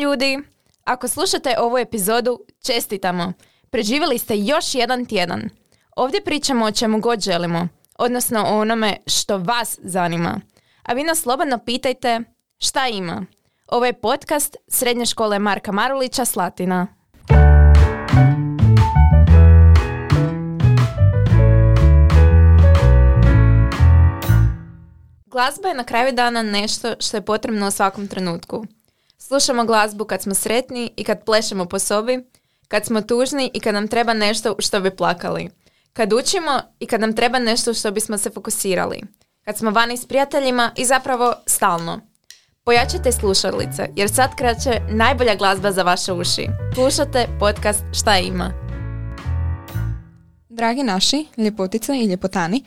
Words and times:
Ljudi! 0.00 0.38
Ako 0.84 1.08
slušate 1.08 1.54
ovu 1.58 1.78
epizodu, 1.78 2.40
čestitamo! 2.66 3.32
Preživjeli 3.70 4.18
ste 4.18 4.38
još 4.38 4.74
jedan 4.74 5.06
tjedan. 5.06 5.50
Ovdje 5.96 6.24
pričamo 6.24 6.64
o 6.64 6.72
čemu 6.72 7.00
god 7.00 7.20
želimo, 7.20 7.68
odnosno 7.98 8.44
o 8.46 8.60
onome 8.60 8.96
što 9.06 9.38
vas 9.38 9.78
zanima. 9.82 10.40
A 10.82 10.92
vi 10.92 11.04
nas 11.04 11.18
slobodno 11.18 11.58
pitajte 11.58 12.20
šta 12.58 12.88
ima. 12.88 13.26
Ovo 13.66 13.86
je 13.86 13.92
podcast 13.92 14.56
Srednje 14.68 15.06
škole 15.06 15.38
Marka 15.38 15.72
Marulića 15.72 16.24
Slatina. 16.24 16.86
Glazba 25.26 25.68
je 25.68 25.74
na 25.74 25.84
kraju 25.84 26.12
dana 26.12 26.42
nešto 26.42 26.94
što 27.00 27.16
je 27.16 27.24
potrebno 27.24 27.68
u 27.68 27.70
svakom 27.70 28.08
trenutku. 28.08 28.66
Slušamo 29.26 29.64
glazbu 29.64 30.04
kad 30.04 30.22
smo 30.22 30.34
sretni 30.34 30.90
i 30.96 31.04
kad 31.04 31.24
plešemo 31.24 31.64
po 31.64 31.78
sobi, 31.78 32.24
kad 32.68 32.86
smo 32.86 33.00
tužni 33.00 33.50
i 33.54 33.60
kad 33.60 33.74
nam 33.74 33.88
treba 33.88 34.14
nešto 34.14 34.56
što 34.58 34.80
bi 34.80 34.96
plakali. 34.96 35.50
Kad 35.92 36.12
učimo 36.12 36.60
i 36.80 36.86
kad 36.86 37.00
nam 37.00 37.16
treba 37.16 37.38
nešto 37.38 37.74
što 37.74 37.90
bismo 37.90 38.18
se 38.18 38.30
fokusirali. 38.30 39.00
Kad 39.44 39.58
smo 39.58 39.70
vani 39.70 39.96
s 39.96 40.06
prijateljima 40.06 40.72
i 40.76 40.84
zapravo 40.84 41.34
stalno. 41.46 42.00
Pojačajte 42.64 43.12
slušalice 43.12 43.88
jer 43.96 44.10
sad 44.10 44.30
kraće 44.36 44.80
najbolja 44.90 45.34
glazba 45.34 45.72
za 45.72 45.82
vaše 45.82 46.12
uši. 46.12 46.46
Slušate 46.74 47.26
podcast 47.40 47.84
Šta 47.92 48.18
ima. 48.18 48.52
Dragi 50.48 50.82
naši, 50.82 51.26
ljepotice 51.36 51.92
i 51.92 52.06
ljepotani, 52.06 52.64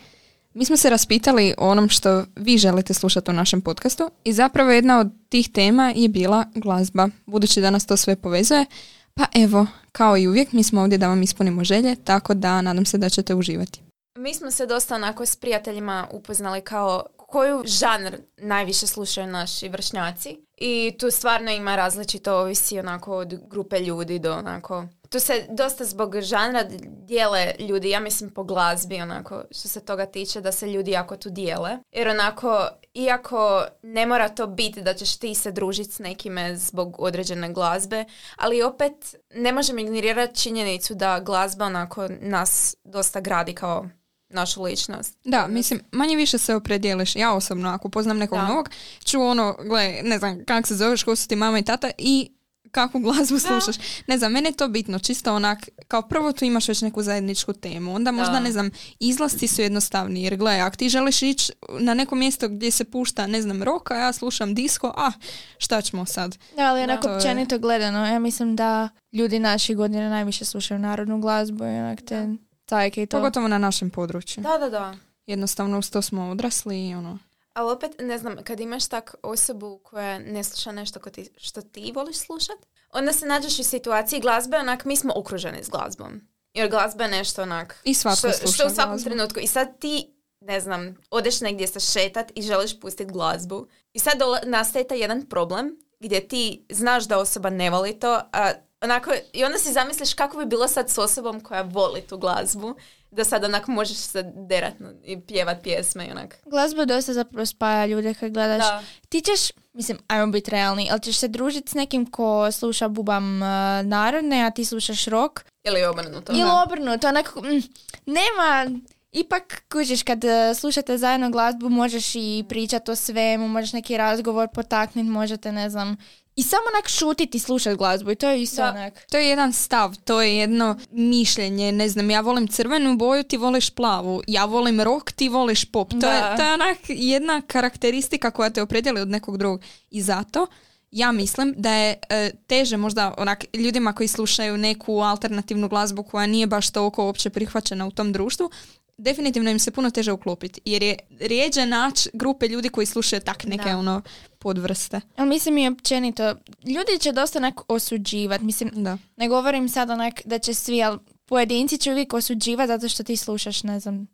mi 0.58 0.64
smo 0.64 0.76
se 0.76 0.90
raspitali 0.90 1.54
o 1.58 1.68
onom 1.68 1.88
što 1.88 2.24
vi 2.36 2.58
želite 2.58 2.94
slušati 2.94 3.30
u 3.30 3.34
našem 3.34 3.60
podcastu 3.60 4.10
i 4.24 4.32
zapravo 4.32 4.70
jedna 4.70 4.98
od 4.98 5.10
tih 5.28 5.48
tema 5.52 5.92
je 5.96 6.08
bila 6.08 6.44
glazba. 6.54 7.08
Budući 7.26 7.60
da 7.60 7.70
nas 7.70 7.86
to 7.86 7.96
sve 7.96 8.16
povezuje, 8.16 8.66
pa 9.14 9.24
evo, 9.34 9.66
kao 9.92 10.16
i 10.16 10.28
uvijek, 10.28 10.52
mi 10.52 10.62
smo 10.62 10.80
ovdje 10.80 10.98
da 10.98 11.08
vam 11.08 11.22
ispunimo 11.22 11.64
želje, 11.64 11.96
tako 11.96 12.34
da 12.34 12.62
nadam 12.62 12.84
se 12.84 12.98
da 12.98 13.08
ćete 13.08 13.34
uživati. 13.34 13.80
Mi 14.18 14.34
smo 14.34 14.50
se 14.50 14.66
dosta 14.66 14.94
onako 14.94 15.26
s 15.26 15.36
prijateljima 15.36 16.08
upoznali 16.12 16.60
kao 16.60 17.06
koju 17.16 17.62
žanr 17.66 18.16
najviše 18.36 18.86
slušaju 18.86 19.26
naši 19.26 19.68
vršnjaci 19.68 20.36
i 20.56 20.96
tu 20.98 21.10
stvarno 21.10 21.50
ima 21.50 21.76
različito 21.76 22.36
ovisi 22.36 22.78
onako 22.78 23.16
od 23.16 23.40
grupe 23.48 23.80
ljudi 23.80 24.18
do 24.18 24.34
onako 24.34 24.86
tu 25.08 25.20
se 25.20 25.46
dosta 25.50 25.84
zbog 25.84 26.20
žanra 26.20 26.64
dijele 27.06 27.54
ljudi, 27.58 27.90
ja 27.90 28.00
mislim 28.00 28.30
po 28.30 28.44
glazbi 28.44 29.00
onako 29.00 29.42
što 29.50 29.68
se 29.68 29.80
toga 29.80 30.06
tiče 30.06 30.40
da 30.40 30.52
se 30.52 30.66
ljudi 30.66 30.90
jako 30.90 31.16
tu 31.16 31.30
dijele. 31.30 31.78
Jer 31.92 32.08
onako, 32.08 32.68
iako 32.94 33.66
ne 33.82 34.06
mora 34.06 34.28
to 34.28 34.46
biti 34.46 34.82
da 34.82 34.94
ćeš 34.94 35.16
ti 35.16 35.34
se 35.34 35.52
družiti 35.52 35.92
s 35.92 35.98
nekime 35.98 36.56
zbog 36.56 36.96
određene 36.98 37.52
glazbe, 37.52 38.04
ali 38.36 38.62
opet 38.62 39.14
ne 39.34 39.52
možemo 39.52 39.80
ignorirati 39.80 40.40
činjenicu 40.40 40.94
da 40.94 41.20
glazba 41.20 41.64
onako 41.64 42.08
nas 42.20 42.76
dosta 42.84 43.20
gradi 43.20 43.54
kao 43.54 43.88
našu 44.30 44.62
ličnost. 44.62 45.18
Da, 45.24 45.46
mislim, 45.46 45.80
manje 45.92 46.16
više 46.16 46.38
se 46.38 46.54
opredijeliš. 46.54 47.16
Ja 47.16 47.34
osobno, 47.34 47.68
ako 47.68 47.88
poznam 47.88 48.18
nekog 48.18 48.38
novog, 48.38 48.70
ću 49.04 49.20
ono, 49.20 49.56
gle, 49.64 50.00
ne 50.02 50.18
znam, 50.18 50.44
kak 50.44 50.66
se 50.66 50.74
zoveš, 50.74 51.02
ko 51.02 51.16
su 51.16 51.28
ti 51.28 51.36
mama 51.36 51.58
i 51.58 51.64
tata 51.64 51.90
i 51.98 52.30
kakvu 52.72 53.00
glazbu 53.00 53.38
slušaš. 53.38 53.76
Ne 54.06 54.18
znam, 54.18 54.32
mene 54.32 54.48
je 54.48 54.56
to 54.56 54.68
bitno, 54.68 54.98
čisto 54.98 55.34
onak, 55.34 55.68
kao 55.88 56.02
prvo 56.02 56.32
tu 56.32 56.44
imaš 56.44 56.68
već 56.68 56.82
neku 56.82 57.02
zajedničku 57.02 57.52
temu, 57.52 57.94
onda 57.94 58.12
možda, 58.12 58.40
ne 58.40 58.52
znam, 58.52 58.70
izlasti 59.00 59.48
su 59.48 59.62
jednostavni, 59.62 60.22
jer 60.22 60.36
gledaj, 60.36 60.60
ako 60.60 60.76
ti 60.76 60.88
želiš 60.88 61.22
ići 61.22 61.52
na 61.80 61.94
neko 61.94 62.14
mjesto 62.14 62.48
gdje 62.48 62.70
se 62.70 62.84
pušta, 62.84 63.26
ne 63.26 63.42
znam, 63.42 63.62
roka, 63.62 63.94
ja 63.94 64.12
slušam 64.12 64.54
disko, 64.54 64.94
a 64.96 65.12
šta 65.58 65.82
ćemo 65.82 66.06
sad? 66.06 66.38
Da, 66.56 66.62
ali 66.62 66.82
onako 66.82 67.08
općenito 67.14 67.58
gledano, 67.58 68.06
ja 68.06 68.18
mislim 68.18 68.56
da 68.56 68.88
ljudi 69.12 69.38
naših 69.38 69.76
godine 69.76 70.08
najviše 70.08 70.44
slušaju 70.44 70.80
narodnu 70.80 71.20
glazbu 71.20 71.64
i 71.64 71.68
onak 71.68 72.02
te 72.02 72.28
tajke 72.64 73.02
i 73.02 73.06
to. 73.06 73.16
Pogotovo 73.16 73.48
na 73.48 73.58
našem 73.58 73.90
području. 73.90 74.42
Da, 74.42 74.58
da, 74.58 74.70
da. 74.70 74.94
Jednostavno 75.26 75.78
uz 75.78 75.90
to 75.90 76.02
smo 76.02 76.30
odrasli 76.30 76.88
i 76.88 76.94
ono... 76.94 77.18
Ali 77.58 77.72
opet, 77.72 77.92
ne 77.98 78.18
znam, 78.18 78.36
kad 78.44 78.60
imaš 78.60 78.88
tak 78.88 79.14
osobu 79.22 79.80
koja 79.82 80.18
ne 80.18 80.44
sluša 80.44 80.72
nešto 80.72 81.00
ko 81.00 81.10
ti, 81.10 81.30
što 81.36 81.62
ti 81.62 81.92
voliš 81.94 82.16
slušat, 82.16 82.56
onda 82.92 83.12
se 83.12 83.26
nađeš 83.26 83.58
u 83.58 83.64
situaciji 83.64 84.20
glazbe, 84.20 84.56
onak, 84.56 84.84
mi 84.84 84.96
smo 84.96 85.12
okruženi 85.16 85.64
s 85.64 85.68
glazbom. 85.68 86.20
Jer 86.54 86.70
glazba 86.70 87.04
je 87.04 87.10
nešto 87.10 87.42
onak... 87.42 87.80
I 87.84 87.94
što, 87.94 88.10
što 88.52 88.66
u 88.66 88.70
svakom 88.70 88.92
glazbu. 88.92 89.04
trenutku. 89.04 89.40
I 89.40 89.46
sad 89.46 89.78
ti, 89.78 90.14
ne 90.40 90.60
znam, 90.60 90.96
odeš 91.10 91.40
negdje 91.40 91.66
se 91.66 91.80
šetat 91.80 92.32
i 92.34 92.42
želiš 92.42 92.80
pustiti 92.80 93.12
glazbu. 93.12 93.66
I 93.92 93.98
sad 93.98 94.18
dola- 94.18 94.44
nastaje 94.44 94.88
taj 94.88 94.98
jedan 94.98 95.26
problem 95.26 95.76
gdje 96.00 96.28
ti 96.28 96.66
znaš 96.70 97.04
da 97.04 97.18
osoba 97.18 97.50
ne 97.50 97.70
voli 97.70 98.00
to, 98.00 98.20
a 98.32 98.52
onako, 98.80 99.10
i 99.32 99.44
onda 99.44 99.58
si 99.58 99.72
zamisliš 99.72 100.14
kako 100.14 100.36
bi 100.38 100.46
bilo 100.46 100.68
sad 100.68 100.90
s 100.90 100.98
osobom 100.98 101.40
koja 101.40 101.62
voli 101.62 102.00
tu 102.00 102.18
glazbu, 102.18 102.74
da 103.10 103.24
sad 103.24 103.44
onak 103.44 103.68
možeš 103.68 103.96
se 103.96 104.32
derat 104.34 104.74
i 105.04 105.20
pjevat 105.20 105.62
pjesme 105.62 106.06
i 106.06 106.10
onak. 106.10 106.36
Glazba 106.44 106.84
dosta 106.84 107.12
zapravo 107.12 107.46
spaja 107.46 107.86
ljude 107.86 108.14
kad 108.14 108.32
gledaš. 108.32 108.58
Da. 108.58 108.82
Ti 109.08 109.20
ćeš, 109.20 109.40
mislim, 109.72 109.98
ajmo 110.08 110.26
biti 110.26 110.50
realni, 110.50 110.88
ali 110.90 111.00
ćeš 111.00 111.16
se 111.16 111.28
družiti 111.28 111.70
s 111.70 111.74
nekim 111.74 112.10
ko 112.10 112.52
sluša 112.52 112.88
bubam 112.88 113.42
uh, 113.42 113.48
narodne, 113.84 114.44
a 114.44 114.50
ti 114.50 114.64
slušaš 114.64 115.04
rock. 115.04 115.40
Ili 115.64 115.84
obrnuto. 115.84 116.32
Ili 116.32 116.50
obrnuto, 116.66 117.08
onako, 117.08 117.40
mm, 117.40 117.62
nema, 118.06 118.80
ipak 119.12 119.62
kužiš 119.72 120.02
kad 120.02 120.24
uh, 120.24 120.30
slušate 120.56 120.98
zajedno 120.98 121.30
glazbu 121.30 121.68
možeš 121.68 122.14
i 122.14 122.44
pričati 122.48 122.90
o 122.90 122.96
svemu, 122.96 123.48
možeš 123.48 123.72
neki 123.72 123.96
razgovor 123.96 124.48
potaknuti, 124.54 125.08
možete, 125.08 125.52
ne 125.52 125.70
znam, 125.70 125.96
i 126.38 126.42
samo 126.42 126.62
onak 126.74 126.88
šutiti 126.88 127.36
i 127.36 127.40
slušati 127.40 127.76
glazbu 127.76 128.10
i 128.10 128.14
to 128.14 128.28
je 128.28 128.42
isto 128.42 128.62
Da. 128.62 128.68
onak. 128.68 129.06
To 129.10 129.18
je 129.18 129.28
jedan 129.28 129.52
stav, 129.52 129.96
to 130.04 130.22
je 130.22 130.36
jedno 130.36 130.78
mišljenje, 130.90 131.72
ne 131.72 131.88
znam, 131.88 132.10
ja 132.10 132.20
volim 132.20 132.48
crvenu 132.48 132.96
boju, 132.96 133.22
ti 133.22 133.36
voliš 133.36 133.70
plavu, 133.70 134.22
ja 134.26 134.44
volim 134.44 134.80
rock, 134.80 135.12
ti 135.12 135.28
voliš 135.28 135.64
pop. 135.64 135.90
To, 135.90 135.96
Da. 135.96 136.10
je, 136.12 136.36
to 136.36 136.42
je 136.42 136.54
onak 136.54 136.78
jedna 136.88 137.42
karakteristika 137.46 138.30
koja 138.30 138.50
te 138.50 138.62
opredjeli 138.62 139.00
od 139.00 139.08
nekog 139.08 139.36
drugog. 139.38 139.60
I 139.90 140.02
zato 140.02 140.46
ja 140.90 141.12
mislim 141.12 141.54
da 141.56 141.72
je 141.72 141.98
e, 142.08 142.30
teže 142.46 142.76
možda 142.76 143.14
onak 143.18 143.44
ljudima 143.54 143.92
koji 143.92 144.08
slušaju 144.08 144.56
neku 144.56 145.00
alternativnu 145.00 145.68
glazbu 145.68 146.02
koja 146.02 146.26
nije 146.26 146.46
baš 146.46 146.70
toliko 146.70 147.04
uopće 147.04 147.30
prihvaćena 147.30 147.86
u 147.86 147.90
tom 147.90 148.12
društvu, 148.12 148.50
definitivno 148.98 149.50
im 149.50 149.58
se 149.58 149.70
puno 149.70 149.90
teže 149.90 150.12
uklopiti. 150.12 150.60
Jer 150.64 150.82
je 150.82 150.96
rijeđe 151.20 151.66
naći 151.66 152.10
grupe 152.12 152.48
ljudi 152.48 152.68
koji 152.68 152.86
slušaju 152.86 153.20
tak 153.20 153.44
neke 153.44 153.68
Da. 153.70 153.78
ono 153.78 154.02
podvrste. 154.38 155.00
Ali 155.16 155.28
mislim 155.28 155.58
i 155.58 155.68
općenito, 155.68 156.34
ljudi 156.64 156.98
će 157.00 157.12
dosta 157.12 157.38
onak 157.38 157.60
osuđivati, 157.68 158.44
mislim, 158.44 158.70
Da. 158.74 158.98
ne 159.16 159.28
govorim 159.28 159.68
sad 159.68 159.90
onak 159.90 160.20
da 160.24 160.38
će 160.38 160.54
svi, 160.54 160.82
ali 160.82 160.98
pojedinci 161.26 161.78
će 161.78 161.92
uvijek 161.92 162.12
osuđivati 162.14 162.68
zato 162.68 162.88
što 162.88 163.02
ti 163.02 163.16
slušaš, 163.16 163.62
ne 163.62 163.80
znam, 163.80 164.06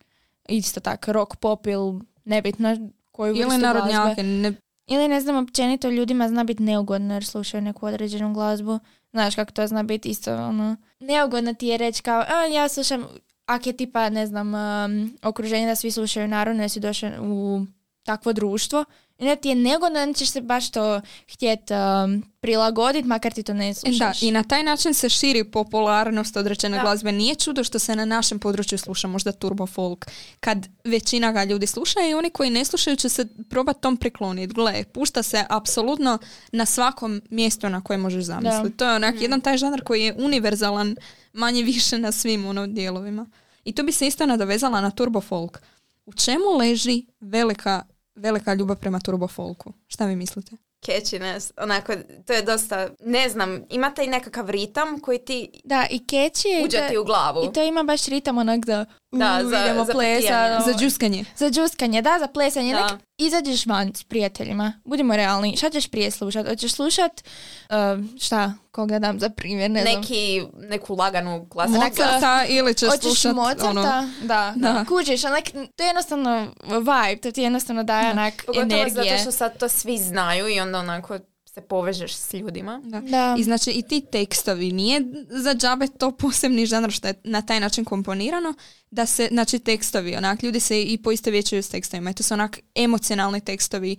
isto 0.48 0.80
tak, 0.80 1.08
rock, 1.08 1.36
pop 1.36 1.66
ili 1.66 2.00
nebitno 2.24 2.90
koju 3.12 3.34
Ili 3.34 3.44
vrstu 3.44 3.60
narodnjake, 3.60 4.22
ne, 4.22 4.52
Ili 4.86 5.08
ne 5.08 5.20
znam, 5.20 5.36
općenito 5.36 5.88
ljudima 5.88 6.28
zna 6.28 6.44
biti 6.44 6.62
neugodno 6.62 7.14
jer 7.14 7.24
slušaju 7.24 7.62
neku 7.62 7.86
određenu 7.86 8.34
glazbu. 8.34 8.78
Znaš 9.10 9.34
kako 9.34 9.52
to 9.52 9.66
zna 9.66 9.82
biti 9.82 10.08
isto, 10.08 10.34
ono, 10.36 10.76
neugodno 11.00 11.54
ti 11.54 11.66
je 11.66 11.76
reći 11.76 12.02
kao, 12.02 12.24
a, 12.28 12.46
ja 12.52 12.68
slušam, 12.68 13.06
ako 13.46 13.68
je 13.68 13.76
tipa, 13.76 14.08
ne 14.08 14.26
znam, 14.26 14.54
um, 14.54 15.18
okruženje 15.22 15.66
da 15.66 15.74
svi 15.74 15.90
slušaju 15.90 16.28
narodno, 16.28 16.62
jer 16.62 16.70
si 16.70 16.80
došao 16.80 17.10
u 17.20 17.66
takvo 18.02 18.32
društvo, 18.32 18.84
onda 19.18 19.36
ti 19.36 19.48
je 19.48 19.54
neugodno, 19.54 20.00
onda 20.00 20.18
ćeš 20.18 20.28
se 20.30 20.40
baš 20.40 20.70
to 20.70 21.00
htjet 21.32 21.60
um, 21.70 22.22
prilagoditi, 22.40 23.08
makar 23.08 23.32
ti 23.32 23.42
to 23.42 23.54
ne 23.54 23.68
Da, 23.68 23.74
slušaš. 23.74 24.22
i 24.22 24.30
na 24.30 24.42
taj 24.42 24.62
način 24.62 24.94
se 24.94 25.08
širi 25.08 25.44
popularnost 25.44 26.36
određene 26.36 26.76
Da. 26.76 26.82
glazbe. 26.82 27.12
Nije 27.12 27.34
čudo 27.34 27.64
što 27.64 27.78
se 27.78 27.96
na 27.96 28.04
našem 28.04 28.38
području 28.38 28.78
sluša 28.78 29.08
možda 29.08 29.32
turbo 29.32 29.66
folk. 29.66 30.06
Kad 30.40 30.68
većina 30.84 31.32
ga 31.32 31.44
ljudi 31.44 31.66
sluša 31.66 32.00
i 32.10 32.14
oni 32.14 32.30
koji 32.30 32.50
ne 32.50 32.64
slušaju 32.64 32.96
će 32.96 33.08
se 33.08 33.26
probati 33.50 33.80
tom 33.80 33.96
prikloniti. 33.96 34.54
Gle, 34.54 34.84
pušta 34.84 35.22
se 35.22 35.44
apsolutno 35.48 36.18
na 36.52 36.66
svakom 36.66 37.22
mjestu 37.30 37.68
na 37.68 37.80
koje 37.80 37.96
možeš 37.98 38.24
zamisliti. 38.24 38.76
To 38.76 38.88
je 38.88 38.96
onak 38.96 39.14
jedan 39.20 39.40
taj 39.40 39.56
žanr 39.56 39.80
koji 39.84 40.02
je 40.04 40.14
univerzalan 40.18 40.96
manje 41.34 41.62
više 41.62 41.98
na 41.98 42.12
svim 42.12 42.46
ono 42.46 42.66
dijelovima. 42.66 43.26
I 43.64 43.72
tu 43.72 43.82
bi 43.82 43.92
se 43.92 44.06
isto 44.06 44.26
nadovezala 44.26 44.80
na 44.80 44.90
turbo 44.90 45.20
folk. 45.20 45.62
U 46.06 46.12
čemu 46.14 46.44
leži 46.58 47.06
velika, 47.20 47.82
velika 48.14 48.54
ljubav 48.54 48.76
prema 48.76 49.00
turbo 49.00 49.28
folku? 49.28 49.72
Šta 49.86 50.06
vi 50.06 50.16
mislite? 50.16 50.56
catchiness, 50.86 51.52
onako, 51.56 51.92
to 52.26 52.32
je 52.32 52.42
dosta, 52.42 52.88
ne 53.00 53.28
znam, 53.28 53.62
ima 53.70 53.90
taj 53.90 54.06
nekakav 54.06 54.50
ritam 54.50 55.00
koji 55.00 55.18
ti 55.18 55.50
Da, 55.64 55.86
i 55.90 55.98
keći 56.00 56.48
je... 56.48 56.64
uđe 56.64 56.78
da- 56.78 56.88
ti 56.88 56.98
u 56.98 57.04
glavu. 57.04 57.44
I 57.44 57.52
to 57.52 57.62
ima 57.62 57.82
baš 57.82 58.06
ritam 58.06 58.38
onak 58.38 58.60
da, 58.60 58.84
Da, 59.12 59.40
u, 59.44 59.48
za- 59.48 59.60
idemo 59.60 59.84
za 59.84 59.92
potijanje. 59.92 60.54
ono. 60.54 60.64
Za 60.64 60.74
džuskanje. 60.74 61.24
Za 61.36 61.50
džuskanje, 61.50 62.02
da, 62.02 62.16
za 62.18 62.26
plesanje. 62.26 62.74
Da. 62.74 62.82
Nek 62.82 63.00
izađeš 63.26 63.66
van 63.66 63.92
s 63.94 64.04
prijateljima. 64.04 64.72
Budimo 64.84 65.16
realni. 65.16 65.56
Šta 65.56 65.70
ćeš 65.70 65.88
prije 65.88 66.10
slušat? 66.10 66.48
Hoćeš 66.48 66.72
slušat, 66.72 67.24
uh, 67.70 67.76
šta, 68.20 68.52
koga 68.70 68.98
dam 68.98 69.20
za 69.20 69.28
primjer, 69.28 69.70
ne 69.70 69.82
znam. 69.82 70.00
Neki, 70.00 70.42
neku 70.54 70.94
laganu 70.94 71.46
klasičnu 71.48 71.80
Mozarta 71.80 72.44
ili 72.48 72.74
ćeš 72.74 72.88
Hoćeš 72.88 73.02
slušat 73.02 73.34
Mozarta? 73.34 73.68
ono, 73.70 73.82
Da, 74.22 74.52
Da. 74.56 74.84
Kužiš, 74.88 75.24
onak, 75.24 75.44
to 75.76 75.82
je 75.82 75.86
jednostavno 75.86 76.54
vibe, 76.68 77.20
to 77.22 77.30
ti 77.32 77.42
jednostavno 77.42 77.82
daje 77.82 78.10
onak 78.10 78.34
Pogotovo 78.46 78.62
energije. 78.62 78.90
zato 78.90 79.18
što 79.22 79.30
sad 79.32 79.58
to 79.58 79.68
svi 79.68 79.98
znaju 79.98 80.48
i 80.48 80.60
onda 80.60 80.78
onako 80.78 81.18
se 81.54 81.60
povežeš 81.60 82.14
s 82.14 82.34
ljudima. 82.34 82.80
Da. 82.84 83.00
Da. 83.00 83.36
I 83.38 83.42
znači 83.44 83.70
i 83.70 83.82
ti 83.82 84.00
tekstovi, 84.12 84.72
nije 84.72 85.02
za 85.28 85.54
džabe 85.54 85.86
to 85.98 86.10
posebni 86.10 86.66
žanr 86.66 86.90
što 86.90 87.08
je 87.08 87.14
na 87.24 87.42
taj 87.42 87.60
način 87.60 87.84
komponirano, 87.84 88.54
da 88.90 89.06
se, 89.06 89.28
znači 89.32 89.58
tekstovi, 89.58 90.16
onak, 90.16 90.42
ljudi 90.42 90.60
se 90.60 90.82
i 90.82 90.98
poistovjećuju 91.02 91.62
s 91.62 91.68
tekstovima. 91.68 92.10
I 92.10 92.14
to 92.14 92.22
su 92.22 92.34
onak 92.34 92.58
emocionalni 92.74 93.40
tekstovi, 93.40 93.96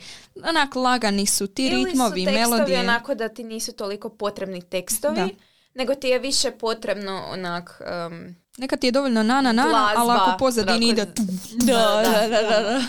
onak 0.50 0.76
lagani 0.76 1.26
su 1.26 1.48
ti 1.48 1.68
Ili 1.68 1.86
ritmovi, 1.86 2.22
su 2.22 2.26
tekstovi 2.26 2.52
melodije. 2.52 2.80
onako 2.80 3.16
da 3.16 3.30
ti 3.30 3.44
nisu 3.44 3.72
toliko 3.74 4.10
potrebni 4.10 4.62
tekstovi, 4.62 5.16
Da. 5.16 5.28
nego 5.74 5.96
ti 5.96 6.08
je 6.08 6.20
više 6.20 6.52
potrebno 6.52 7.24
onak... 7.32 7.82
Um, 8.08 8.36
Neka 8.58 8.78
ti 8.78 8.88
je 8.88 8.92
dovoljno 8.92 9.24
na 9.24 9.42
na 9.42 9.52
na, 9.54 9.64
na, 9.64 9.94
ali 9.96 10.12
ako 10.12 10.38
pozadini 10.40 10.90
ide, 10.90 11.06
da, 11.66 12.04
da, 12.04 12.28
da, 12.28 12.62
da. 12.62 12.82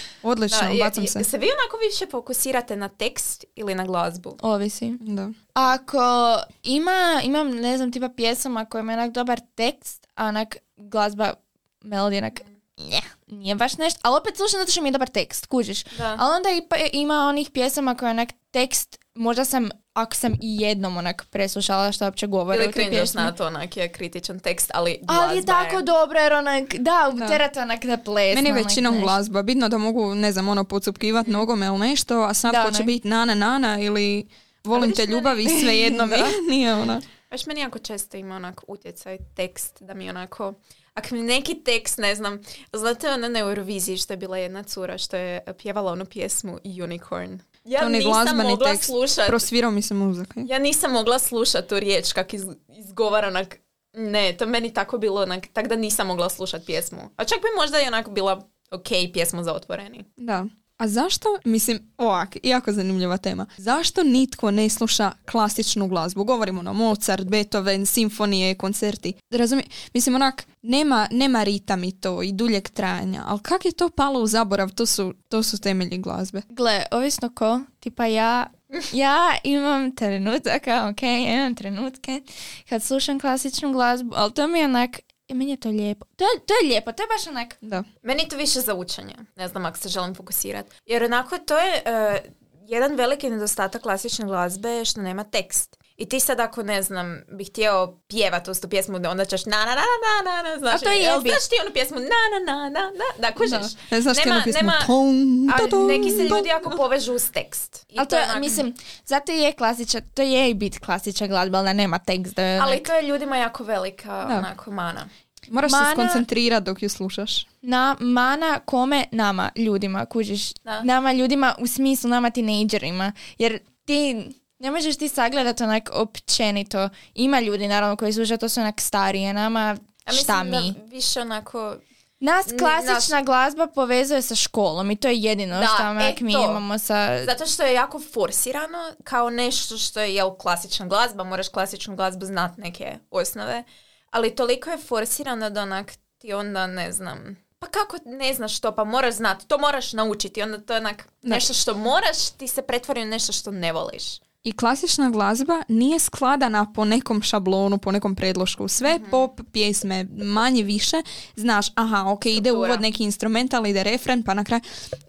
odlično, 0.22 0.58
da, 0.60 0.84
bacam 0.84 1.06
se. 1.06 1.24
se 1.24 1.38
vi 1.38 1.46
onako 1.46 1.76
više 1.90 2.06
fokusirate 2.10 2.76
na 2.76 2.88
tekst 2.88 3.44
ili 3.54 3.74
na 3.74 3.84
glazbu? 3.84 4.36
Ovisi. 4.42 4.96
Da. 5.00 5.30
Ako 5.54 6.38
ima, 6.62 7.20
imam, 7.24 7.50
ne 7.50 7.76
znam, 7.76 7.92
tipa 7.92 8.08
pjesama 8.08 8.64
koja 8.64 8.80
ima 8.80 8.92
onak 8.92 9.10
dobar 9.10 9.40
tekst, 9.54 10.06
a 10.14 10.26
onak 10.26 10.56
glazba, 10.76 11.34
melodija, 11.80 12.18
onak, 12.18 12.40
nje, 12.78 13.00
nije 13.26 13.54
baš 13.54 13.78
nešto, 13.78 14.00
ali 14.02 14.16
opet 14.16 14.36
slušam 14.36 14.60
zato 14.60 14.72
što 14.72 14.82
mi 14.82 14.88
je 14.88 14.92
dobar 14.92 15.08
tekst, 15.08 15.46
kužiš. 15.46 15.84
Da. 15.84 16.16
Ali 16.18 16.36
onda 16.36 16.50
i 16.50 16.68
pa- 16.68 16.76
ima 16.92 17.14
onih 17.28 17.50
pjesama 17.50 17.94
koja 17.94 18.10
onak 18.10 18.28
tekst, 18.50 18.98
možda 19.14 19.44
sam, 19.44 19.68
ako 19.92 20.14
sam 20.14 20.32
i 20.32 20.56
jednom 20.58 20.96
onak 20.96 21.26
preslušala 21.26 21.92
što 21.92 22.04
uopće 22.04 22.26
govore 22.26 22.64
Ili 22.64 22.72
pjesmi. 22.72 23.20
na 23.20 23.32
to, 23.32 23.46
onak 23.46 23.76
je 23.76 23.88
kritičan 23.88 24.40
tekst, 24.40 24.70
ali 24.74 24.98
glazba 25.02 25.24
Ali 25.24 25.36
je 25.36 25.44
tako 25.44 25.82
dobro 25.82 26.18
jer 26.18 26.32
onak, 26.32 26.74
da, 26.74 27.12
Da. 27.14 27.26
terate 27.26 27.60
onak 27.60 27.84
da 27.84 27.96
plesne. 27.96 28.34
Meni 28.34 28.48
je 28.48 28.52
onak 28.52 28.64
većinom 28.64 28.94
nešto. 28.94 29.04
glazba. 29.04 29.42
Bitno 29.42 29.68
da 29.68 29.78
mogu, 29.78 30.14
ne 30.14 30.32
znam, 30.32 30.48
ono, 30.48 30.64
pocupkivat 30.64 31.26
nogome 31.26 31.66
ili 31.66 31.78
nešto, 31.80 32.20
a 32.20 32.34
sad 32.34 32.52
Da, 32.52 32.62
hoće 32.62 32.82
biti 32.82 33.08
nana 33.08 33.34
nana 33.34 33.80
ili 33.80 34.28
volim 34.64 34.92
te 34.92 35.02
meni- 35.02 35.12
ljubavi, 35.12 35.48
sve 35.50 35.76
jedno 35.76 36.06
mi 36.06 36.16
nije 36.50 36.74
ona. 36.74 37.00
Baš 37.30 37.46
meni 37.46 37.60
jako 37.60 37.78
često 37.78 38.16
ima 38.16 38.36
onak 38.36 38.60
utjecaj 38.68 39.18
tekst 39.34 39.76
da 39.80 39.94
mi 39.94 40.10
onako 40.10 40.54
ako 40.94 41.14
mi 41.14 41.22
neki 41.22 41.54
tekst, 41.56 41.98
ne 41.98 42.14
znam, 42.14 42.40
znate 42.72 43.10
ona 43.10 43.28
na 43.28 43.38
Euroviziji 43.38 43.96
što 43.96 44.12
je 44.12 44.16
bila 44.16 44.38
jedna 44.38 44.62
cura 44.62 44.98
što 44.98 45.16
je 45.16 45.40
pjevala 45.54 45.92
onu 45.92 46.04
pjesmu 46.06 46.58
Unicorn. 46.82 47.38
Ja 47.64 47.80
To 47.80 47.88
ni 47.88 47.98
nisam 47.98 48.12
glazbeni 48.12 48.50
mogla 48.50 48.66
tekst. 48.66 48.84
slušat, 48.84 49.26
Prosvirao 49.26 49.70
mi 49.70 49.82
se 49.82 49.94
muzak. 49.94 50.28
ja 50.36 50.58
nisam 50.58 50.92
mogla 50.92 51.18
slušat 51.18 51.66
tu 51.66 51.80
riječ 51.80 52.12
kak 52.12 52.34
iz, 52.34 52.44
izgovara 52.68 53.28
onak, 53.28 53.56
ne, 53.92 54.32
to 54.32 54.46
meni 54.46 54.74
tako 54.74 54.98
bilo 54.98 55.22
onak, 55.22 55.46
tak 55.52 55.68
da 55.68 55.76
nisam 55.76 56.06
mogla 56.06 56.28
slušat 56.28 56.62
pjesmu. 56.66 57.00
A 57.16 57.24
čak 57.24 57.38
bi 57.38 57.48
možda 57.56 57.80
i 57.80 57.86
onako 57.86 58.10
bila 58.10 58.48
ok 58.70 58.86
pjesma 59.12 59.44
za 59.44 59.52
otvoreni. 59.52 60.04
Da. 60.16 60.44
A 60.76 60.88
zašto, 60.88 61.28
mislim, 61.44 61.92
ovak, 61.98 62.36
jako 62.42 62.72
zanimljiva 62.72 63.16
tema. 63.16 63.46
Zašto 63.56 64.02
nitko 64.02 64.50
ne 64.50 64.68
sluša 64.68 65.12
klasičnu 65.30 65.88
glazbu? 65.88 66.24
Govorimo 66.24 66.62
na 66.62 66.72
Mozart, 66.72 67.24
Beethoven, 67.24 67.86
simfonije, 67.86 68.54
koncerti. 68.54 69.12
Razumije, 69.30 69.66
mislim, 69.94 70.14
onak, 70.14 70.46
nema, 70.62 71.08
nema 71.10 71.42
ritam 71.42 71.84
i 71.84 72.00
to 72.00 72.22
i 72.22 72.32
duljeg 72.32 72.68
trajanja, 72.68 73.22
ali 73.26 73.40
kak 73.42 73.64
je 73.64 73.72
to 73.72 73.90
palo 73.90 74.20
u 74.20 74.26
zaborav? 74.26 74.70
To 74.70 74.86
su, 74.86 75.14
to 75.28 75.42
su 75.42 75.58
temelji 75.60 75.98
glazbe. 75.98 76.42
Gle, 76.48 76.82
ovisno 76.90 77.30
ko, 77.34 77.60
tipa 77.80 78.06
ja, 78.06 78.46
ja 78.92 79.36
imam 79.44 79.94
trenutaka, 79.96 80.88
ok, 80.90 81.02
imam 81.02 81.54
trenutke 81.54 82.22
kad 82.68 82.82
slušam 82.82 83.20
klasičnu 83.20 83.72
glazbu, 83.72 84.12
ali 84.16 84.32
to 84.32 84.48
mi 84.48 84.58
je 84.58 84.64
onak, 84.64 85.00
i 85.32 85.34
meni 85.34 85.50
je 85.50 85.56
to 85.56 85.68
lijepo. 85.68 86.06
To 86.16 86.24
je, 86.24 86.40
to 86.46 86.54
je 86.54 86.68
lijepo, 86.68 86.92
to 86.92 87.02
je 87.02 87.06
baš 87.06 87.26
onak, 87.26 87.56
Da. 87.60 87.82
Meni 88.02 88.22
je 88.22 88.28
to 88.28 88.36
više 88.36 88.60
za 88.60 88.74
učenje. 88.74 89.14
Ne 89.36 89.48
znam 89.48 89.66
ako 89.66 89.78
se 89.78 89.88
želim 89.88 90.14
fokusirati. 90.14 90.70
Jer 90.86 91.04
onako 91.04 91.38
to 91.38 91.58
je 91.58 91.82
e, 91.84 92.22
jedan 92.66 92.94
veliki 92.96 93.30
nedostatak 93.30 93.82
klasične 93.82 94.26
glazbe 94.26 94.68
je 94.68 94.84
što 94.84 95.00
nema 95.02 95.24
tekst. 95.24 95.81
I 95.96 96.06
ti 96.06 96.20
sad 96.20 96.40
ako, 96.40 96.62
ne 96.62 96.82
znam, 96.82 97.22
bi 97.28 97.44
htio 97.44 97.72
pjevat 98.08 98.48
uz 98.48 98.60
tu 98.60 98.68
pjesmu, 98.68 98.96
onda 99.08 99.24
ćeš 99.24 99.44
na 99.44 99.56
na 99.56 99.64
na 99.64 99.74
na 99.74 100.32
na 100.32 100.42
na, 100.44 100.58
znaš, 100.58 100.74
A 100.74 100.78
to 100.78 100.90
je 100.90 100.98
jel 100.98 101.20
znaš 101.20 101.48
ti 101.48 101.56
onu 101.62 101.72
pjesmu 101.72 101.96
na 101.96 102.04
na 102.04 102.52
na 102.52 102.62
na 102.62 102.80
na, 102.90 103.04
da, 103.20 103.32
kužiš? 103.32 103.72
Ne 103.90 104.00
znaš 104.00 104.16
ti 104.16 104.22
Nema- 104.22 104.34
onu 104.34 104.44
pjesmu 104.44 104.60
nema- 104.60 104.86
tom, 104.86 105.16
A 105.48 105.58
to, 105.58 105.66
tom, 105.66 105.86
neki 105.86 106.10
se 106.10 106.22
ljudi 106.24 106.48
jako 106.48 106.70
povežu 106.70 107.14
uz 107.14 107.30
tekst. 107.30 107.86
I 107.88 107.98
ali 107.98 108.08
to 108.08 108.16
je, 108.16 108.22
onak- 108.24 108.40
mislim, 108.40 108.74
zato 109.04 109.32
je 109.32 109.52
klasična, 109.52 110.00
to 110.14 110.22
je 110.22 110.50
i 110.50 110.54
bit 110.54 110.78
klasična 110.78 111.26
glazba, 111.26 111.58
ali 111.58 111.66
da 111.66 111.72
nema 111.72 111.98
tekst. 111.98 112.34
Da 112.34 112.42
je 112.42 112.56
onak- 112.56 112.62
Ali 112.64 112.82
to 112.82 112.92
je 112.92 113.02
ljudima 113.02 113.36
jako 113.36 113.64
velika 113.64 114.24
Da. 114.24 114.34
onako 114.36 114.70
mana. 114.70 115.08
Moraš 115.48 115.72
Mana- 115.72 115.86
se 115.86 115.92
skoncentrirati 115.92 116.64
dok 116.64 116.82
ju 116.82 116.88
slušaš. 116.88 117.46
na 117.62 117.96
mana 118.00 118.60
kome 118.60 119.04
nama 119.12 119.50
ljudima 119.56 120.06
kužiš 120.06 120.52
Da. 120.54 120.82
nama 120.82 121.12
ljudima 121.12 121.54
u 121.58 121.66
smislu 121.66 122.10
nama 122.10 122.30
tinejdžerima 122.30 123.12
jer 123.38 123.58
ti 123.84 124.28
ne 124.62 124.70
možeš 124.70 124.96
ti 124.96 125.08
sagledati 125.08 125.62
onak 125.62 125.90
općenito 125.92 126.88
ima 127.14 127.40
ljudi 127.40 127.68
naravno 127.68 127.96
koji 127.96 128.12
slušaju 128.12 128.38
to 128.38 128.48
su 128.48 128.60
onak 128.60 128.80
starije 128.80 129.32
nama 129.32 129.76
A 130.04 130.12
šta 130.12 130.44
mi 130.44 130.50
da 130.50 130.84
više 130.86 131.20
onako... 131.20 131.76
nas 132.20 132.46
klasična 132.58 133.22
glazba 133.22 133.66
povezuje 133.66 134.22
sa 134.22 134.34
školom 134.34 134.90
i 134.90 134.96
to 134.96 135.08
je 135.08 135.22
jedino 135.22 135.60
Da, 135.60 135.66
što 135.66 135.82
e, 135.82 136.14
mi 136.20 136.32
to. 136.32 136.44
imamo 136.44 136.78
sa 136.78 137.24
Zato 137.24 137.46
što 137.46 137.62
je 137.62 137.74
jako 137.74 138.00
forsirano 138.00 138.78
kao 139.04 139.30
nešto 139.30 139.78
što 139.78 140.00
je 140.00 140.14
jel, 140.14 140.30
klasična 140.34 140.86
glazba, 140.86 141.24
moraš 141.24 141.48
klasičnu 141.48 141.96
glazbu 141.96 142.24
znat 142.26 142.56
neke 142.56 142.98
osnove, 143.10 143.64
ali 144.10 144.34
toliko 144.34 144.70
je 144.70 144.78
forsirano 144.78 145.50
da 145.50 145.62
onak 145.62 145.92
ti 146.18 146.32
onda 146.32 146.66
ne 146.66 146.92
znam, 146.92 147.36
pa 147.58 147.66
kako 147.66 147.96
ne 148.04 148.34
znaš 148.34 148.60
to, 148.60 148.74
pa 148.74 148.84
moraš 148.84 149.14
znat, 149.14 149.44
to 149.46 149.58
moraš 149.58 149.92
naučiti, 149.92 150.42
onda 150.42 150.58
to 150.58 150.72
je 150.72 150.80
onak 150.80 151.08
nešto 151.22 151.54
što 151.54 151.74
moraš, 151.74 152.30
ti 152.30 152.48
se 152.48 152.62
pretvori 152.62 153.02
u 153.02 153.06
nešto 153.06 153.32
što 153.32 153.50
ne 153.50 153.72
voliš. 153.72 154.04
I 154.44 154.52
klasična 154.52 155.10
glazba 155.10 155.62
nije 155.68 155.98
skladana 155.98 156.72
po 156.72 156.84
nekom 156.84 157.22
šablonu, 157.22 157.78
po 157.78 157.92
nekom 157.92 158.14
predlošku. 158.14 158.68
Sve 158.68 158.94
Mhm. 158.94 159.10
pop 159.10 159.40
pjesme, 159.52 160.04
manje 160.14 160.62
više, 160.62 160.96
znaš, 161.36 161.66
aha, 161.74 162.04
ok, 162.06 162.26
ide 162.26 162.32
Struktura. 162.40 162.58
uvod 162.58 162.80
neki 162.80 163.04
instrumental, 163.04 163.66
ide 163.66 163.82
refren, 163.82 164.22
pa 164.22 164.34
na 164.34 164.44
kraju. 164.44 164.60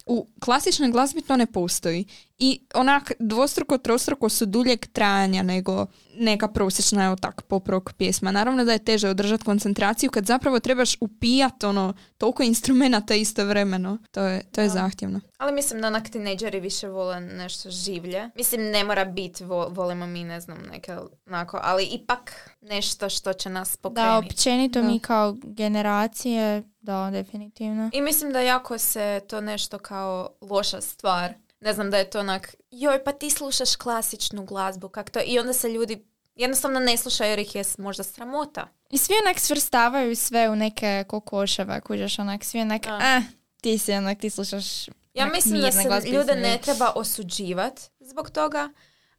U 0.06 0.28
klasičnoj 0.40 0.92
glazbi 0.92 1.22
to 1.22 1.38
ne 1.38 1.46
postoji. 1.46 2.06
I 2.38 2.66
onak 2.74 3.12
dvostruko, 3.20 3.78
trostruko 3.78 4.30
su 4.30 4.46
duljeg 4.46 4.86
trajanja 4.88 5.44
nego 5.44 5.86
neka 6.16 6.48
prosječna, 6.48 7.06
evo 7.06 7.16
tak, 7.16 7.42
pop 7.42 7.68
rock 7.68 7.94
pjesma. 7.94 8.32
Naravno 8.32 8.66
da 8.66 8.72
je 8.72 8.84
teže 8.84 9.10
održati 9.10 9.44
koncentraciju 9.46 10.12
kad 10.12 10.26
zapravo 10.26 10.60
trebaš 10.60 10.98
upijat 11.00 11.64
ono, 11.64 11.94
toliko 12.18 12.44
instrumenata 12.44 13.16
istovremeno. 13.16 13.98
To 14.12 14.22
je, 14.22 14.44
to 14.46 14.62
je 14.62 14.70
zahtjevno. 14.70 15.20
Ali 15.38 15.52
mislim 15.54 15.82
da 15.82 15.88
onak 15.88 16.10
tineđeri 16.10 16.60
više 16.60 16.88
vole 16.88 17.20
nešto 17.22 17.70
življe. 17.72 18.30
Mislim, 18.36 18.62
ne 18.62 18.84
mora 18.84 19.06
biti, 19.06 19.44
vo- 19.44 19.68
volimo 19.68 20.06
mi, 20.08 20.24
ne 20.24 20.42
znam, 20.42 20.58
neke 20.72 20.96
onako, 21.28 21.60
ali 21.64 21.84
ipak 21.86 22.32
nešto 22.62 23.10
što 23.10 23.34
će 23.34 23.50
nas 23.50 23.72
da 23.72 23.78
pokrenuti. 23.80 24.28
općenito 24.28 24.82
Da. 24.82 24.88
mi 24.88 25.00
kao 25.00 25.36
generacije 25.44 26.64
da 26.82 27.10
definitivno 27.12 27.90
I 27.94 28.02
mislim 28.02 28.34
da 28.34 28.40
jako 28.40 28.78
se 28.78 29.22
to 29.28 29.42
nešto 29.42 29.80
kao 29.80 30.30
loša 30.42 30.82
stvar. 30.82 31.34
Ne 31.64 31.74
znam 31.74 31.92
da 31.92 31.98
je 31.98 32.10
to 32.10 32.20
onak, 32.20 32.56
joj 32.72 33.04
pa 33.04 33.12
ti 33.12 33.30
slušaš 33.30 33.76
klasičnu 33.76 34.46
glazbu, 34.46 34.90
kak 34.90 35.10
to, 35.10 35.20
i 35.26 35.40
onda 35.40 35.54
se 35.54 35.70
ljudi 35.70 36.06
jednostavno 36.36 36.80
ne 36.80 36.98
slušaju 36.98 37.30
jer 37.30 37.40
ih 37.40 37.56
je 37.56 37.64
možda 37.78 38.04
sramota. 38.04 38.68
I 38.90 38.98
svi 38.98 39.14
onak 39.26 39.40
svrstavaju 39.40 40.16
sve 40.16 40.50
u 40.50 40.56
neke 40.56 41.06
kokoševe, 41.08 41.82
kužeš 41.82 42.20
onak, 42.20 42.44
svi 42.44 42.62
onak, 42.62 42.82
Da. 42.86 43.00
eh, 43.04 43.22
ti 43.62 43.78
si 43.78 43.94
onak, 43.94 44.20
ti 44.20 44.30
slušaš 44.30 44.88
Ja 45.14 45.26
mislim 45.26 45.62
da 45.62 45.72
se 45.72 46.10
ljude 46.10 46.36
ne 46.36 46.58
treba 46.58 46.92
osuđivat 46.96 47.80
zbog 48.00 48.30
toga, 48.30 48.70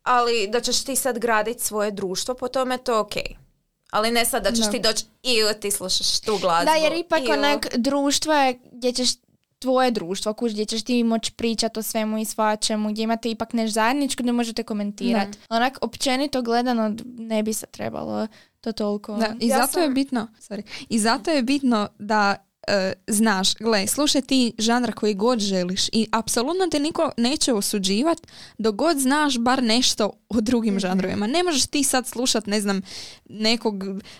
ali 0.02 0.48
da 0.48 0.60
ćeš 0.60 0.84
ti 0.84 0.96
sad 0.96 1.18
graditi 1.18 1.64
svoje 1.64 1.90
društvo 1.90 2.34
po 2.34 2.48
tome, 2.48 2.78
to 2.78 3.00
ok. 3.00 3.12
Ali 3.90 4.10
ne 4.10 4.24
sad 4.24 4.42
da 4.44 4.52
ćeš 4.52 4.64
Da. 4.64 4.70
ti 4.70 4.78
doći 4.80 5.04
i 5.22 5.36
ti 5.60 5.70
slušaš 5.70 6.20
tu 6.20 6.38
glazbu. 6.38 6.64
Da, 6.64 6.74
jer 6.74 6.92
ipak 6.92 7.22
onak 7.30 7.66
društvo 7.76 8.32
je 8.32 8.60
gdje 8.72 8.92
ćeš 8.92 9.08
tvoje 9.64 9.90
društvo, 9.90 10.34
kuž, 10.34 10.52
gdje 10.52 10.64
ćeš 10.64 10.82
ti 10.82 11.04
moći 11.04 11.32
pričati 11.32 11.78
o 11.78 11.82
svemu 11.82 12.18
i 12.18 12.24
svačemu, 12.24 12.90
gdje 12.90 13.02
imate 13.02 13.30
ipak 13.30 13.52
nešto 13.52 13.72
zajedničko 13.72 14.22
gdje 14.22 14.32
možete 14.32 14.62
komentirati. 14.62 15.38
Onak, 15.48 15.78
općenito 15.80 16.42
gledano 16.42 16.96
ne 17.04 17.42
bi 17.42 17.52
se 17.52 17.66
trebalo 17.66 18.26
to 18.60 18.72
toliko... 18.72 19.16
Da, 19.16 19.34
i 19.40 19.48
Ja 19.48 19.58
zato 19.58 19.80
je 19.80 19.86
sam- 19.86 19.94
bitno, 19.94 20.28
sorry, 20.38 20.62
i 20.88 20.98
zato 20.98 21.30
je 21.30 21.42
bitno 21.42 21.88
da 21.98 22.36
e, 22.68 22.92
znaš, 23.06 23.54
gle, 23.54 23.86
slušaj 23.86 24.22
ti 24.22 24.52
žanr 24.58 24.92
koji 24.92 25.14
god 25.14 25.38
želiš 25.38 25.88
i 25.92 26.06
apsolutno 26.12 26.66
te 26.70 26.78
niko 26.78 27.10
neće 27.16 27.52
osuđivat 27.52 28.18
dok 28.58 28.74
god 28.74 28.98
znaš 28.98 29.38
bar 29.38 29.62
nešto 29.62 30.10
o 30.28 30.40
drugim 30.40 30.80
žanrovima. 30.80 31.26
Ne 31.26 31.42
možeš 31.42 31.66
ti 31.66 31.84
sad 31.84 32.06
slušat, 32.06 32.46
ne 32.46 32.60
znam, 32.60 32.82
nekog 33.28 33.74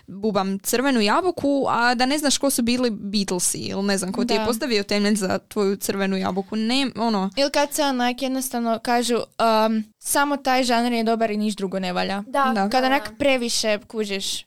bubam 0.06 0.58
crvenu 0.58 1.00
jabuku, 1.00 1.66
a 1.68 1.94
da 1.94 2.06
ne 2.06 2.18
znaš 2.18 2.38
ko 2.38 2.50
su 2.50 2.62
bili 2.62 2.90
Beatlesi 2.90 3.58
ili 3.58 3.82
ne 3.82 3.98
znam 3.98 4.12
ko 4.12 4.24
ti 4.24 4.34
je 4.34 4.44
postavio 4.46 4.82
temelj 4.82 5.14
za 5.14 5.38
tvoju 5.38 5.76
crvenu 5.76 6.16
jabuku. 6.16 6.56
Ne, 6.56 6.90
ono, 6.96 7.30
Ili 7.36 7.50
kad 7.50 7.72
se 7.72 7.82
onak 7.82 8.22
jednostavno 8.22 8.78
kažu 8.78 9.16
um, 9.16 9.84
samo 9.98 10.36
taj 10.36 10.64
žanr 10.64 10.92
je 10.92 11.04
dobar 11.04 11.30
i 11.30 11.36
niš 11.36 11.54
drugo 11.54 11.78
ne 11.78 11.92
valja. 11.92 12.22
Da, 12.26 12.52
Da. 12.54 12.68
Kada 12.68 12.80
da. 12.80 12.86
onak 12.86 13.10
previše 13.18 13.78
kužiš. 13.88 14.44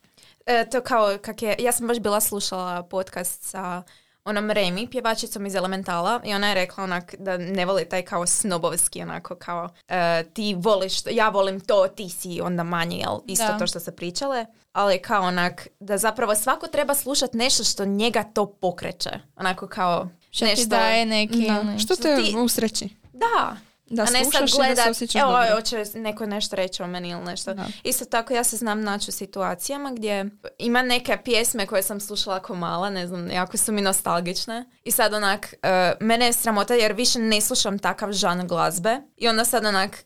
E, 0.47 0.65
to 0.65 0.81
kao 0.81 1.17
kak 1.21 1.41
je, 1.41 1.55
ja 1.59 1.71
sam 1.71 1.87
baš 1.87 1.99
bila 1.99 2.21
slušala 2.21 2.83
podcast 2.83 3.43
sa 3.43 3.83
onom 4.25 4.51
Remi, 4.51 4.87
pjevačicom 4.87 5.45
iz 5.45 5.55
Elementala 5.55 6.21
i 6.23 6.33
ona 6.33 6.47
je 6.47 6.55
rekla 6.55 6.83
onak 6.83 7.15
da 7.15 7.37
ne 7.37 7.65
voli 7.65 7.85
taj 7.85 8.01
kao 8.01 8.25
snobovski 8.27 9.01
onako 9.01 9.35
kao 9.35 9.69
e, 9.87 10.23
ti 10.25 10.55
voliš, 10.55 10.93
ja 11.05 11.29
volim 11.29 11.59
to, 11.59 11.87
ti 11.87 12.09
si 12.11 12.41
onda 12.41 12.63
manje, 12.63 12.97
jel? 12.97 13.17
Isto 13.25 13.45
Da. 13.45 13.57
to 13.57 13.67
što 13.67 13.79
se 13.79 13.95
pričale, 13.95 14.45
ali 14.73 15.01
kao 15.01 15.23
onak 15.23 15.67
da 15.79 15.97
zapravo 15.97 16.35
svako 16.35 16.67
treba 16.67 16.95
slušati 16.95 17.37
nešto 17.37 17.63
što 17.63 17.85
njega 17.85 18.23
to 18.25 18.45
pokreće. 18.47 19.09
Onako 19.35 19.67
kao 19.67 20.09
Što 20.31 20.45
nešto... 20.45 20.63
ti 20.63 20.69
daje 20.69 21.05
neki... 21.05 21.47
Da. 21.47 21.59
ono- 21.59 21.79
Što 21.79 21.95
te 21.95 22.15
ti- 22.17 22.35
usreći? 22.37 22.89
Da, 23.13 23.55
Da 23.89 24.03
a 24.03 24.05
ne 24.05 24.25
sad 24.25 24.49
gledat, 24.57 25.15
evo, 25.15 25.31
dobro. 25.31 25.55
hoće 25.55 25.83
neko 25.93 26.25
nešto 26.25 26.55
reći 26.55 26.83
o 26.83 26.87
meni 26.87 27.09
ili 27.09 27.23
nešto. 27.23 27.53
Da. 27.53 27.65
Isto 27.83 28.05
tako 28.05 28.33
ja 28.33 28.43
se 28.43 28.57
znam 28.57 28.81
naći 28.81 29.09
u 29.09 29.11
situacijama 29.11 29.91
gdje 29.91 30.25
ima 30.57 30.81
neke 30.81 31.17
pjesme 31.25 31.65
koje 31.65 31.83
sam 31.83 31.99
slušala 31.99 32.35
ako 32.35 32.55
mala, 32.55 32.89
ne 32.89 33.07
znam, 33.07 33.31
jako 33.31 33.57
su 33.57 33.71
mi 33.71 33.81
nostalgične. 33.81 34.65
I 34.83 34.91
sad 34.91 35.13
onak, 35.13 35.53
e, 35.63 35.93
mene 35.99 36.25
je 36.25 36.33
sramota 36.33 36.73
jer 36.73 36.93
više 36.93 37.19
ne 37.19 37.41
slušam 37.41 37.79
takav 37.79 38.11
žan 38.11 38.47
glazbe. 38.47 39.01
I 39.17 39.27
onda 39.27 39.45
sad 39.45 39.65
onak, 39.65 40.03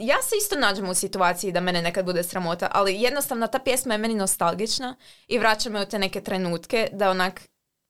ja 0.00 0.16
se 0.22 0.36
isto 0.42 0.58
nađem 0.58 0.88
u 0.88 0.94
situaciji 0.94 1.52
da 1.52 1.60
mene 1.60 1.82
nekad 1.82 2.04
bude 2.04 2.22
sramota, 2.22 2.68
ali 2.72 3.00
jednostavno 3.00 3.46
ta 3.46 3.58
pjesma 3.58 3.94
je 3.94 3.98
meni 3.98 4.14
nostalgična 4.14 4.96
i 5.28 5.38
vraća 5.38 5.70
me 5.70 5.82
u 5.82 5.86
te 5.86 5.98
neke 5.98 6.20
trenutke 6.20 6.88
da 6.92 7.10
onak, 7.10 7.40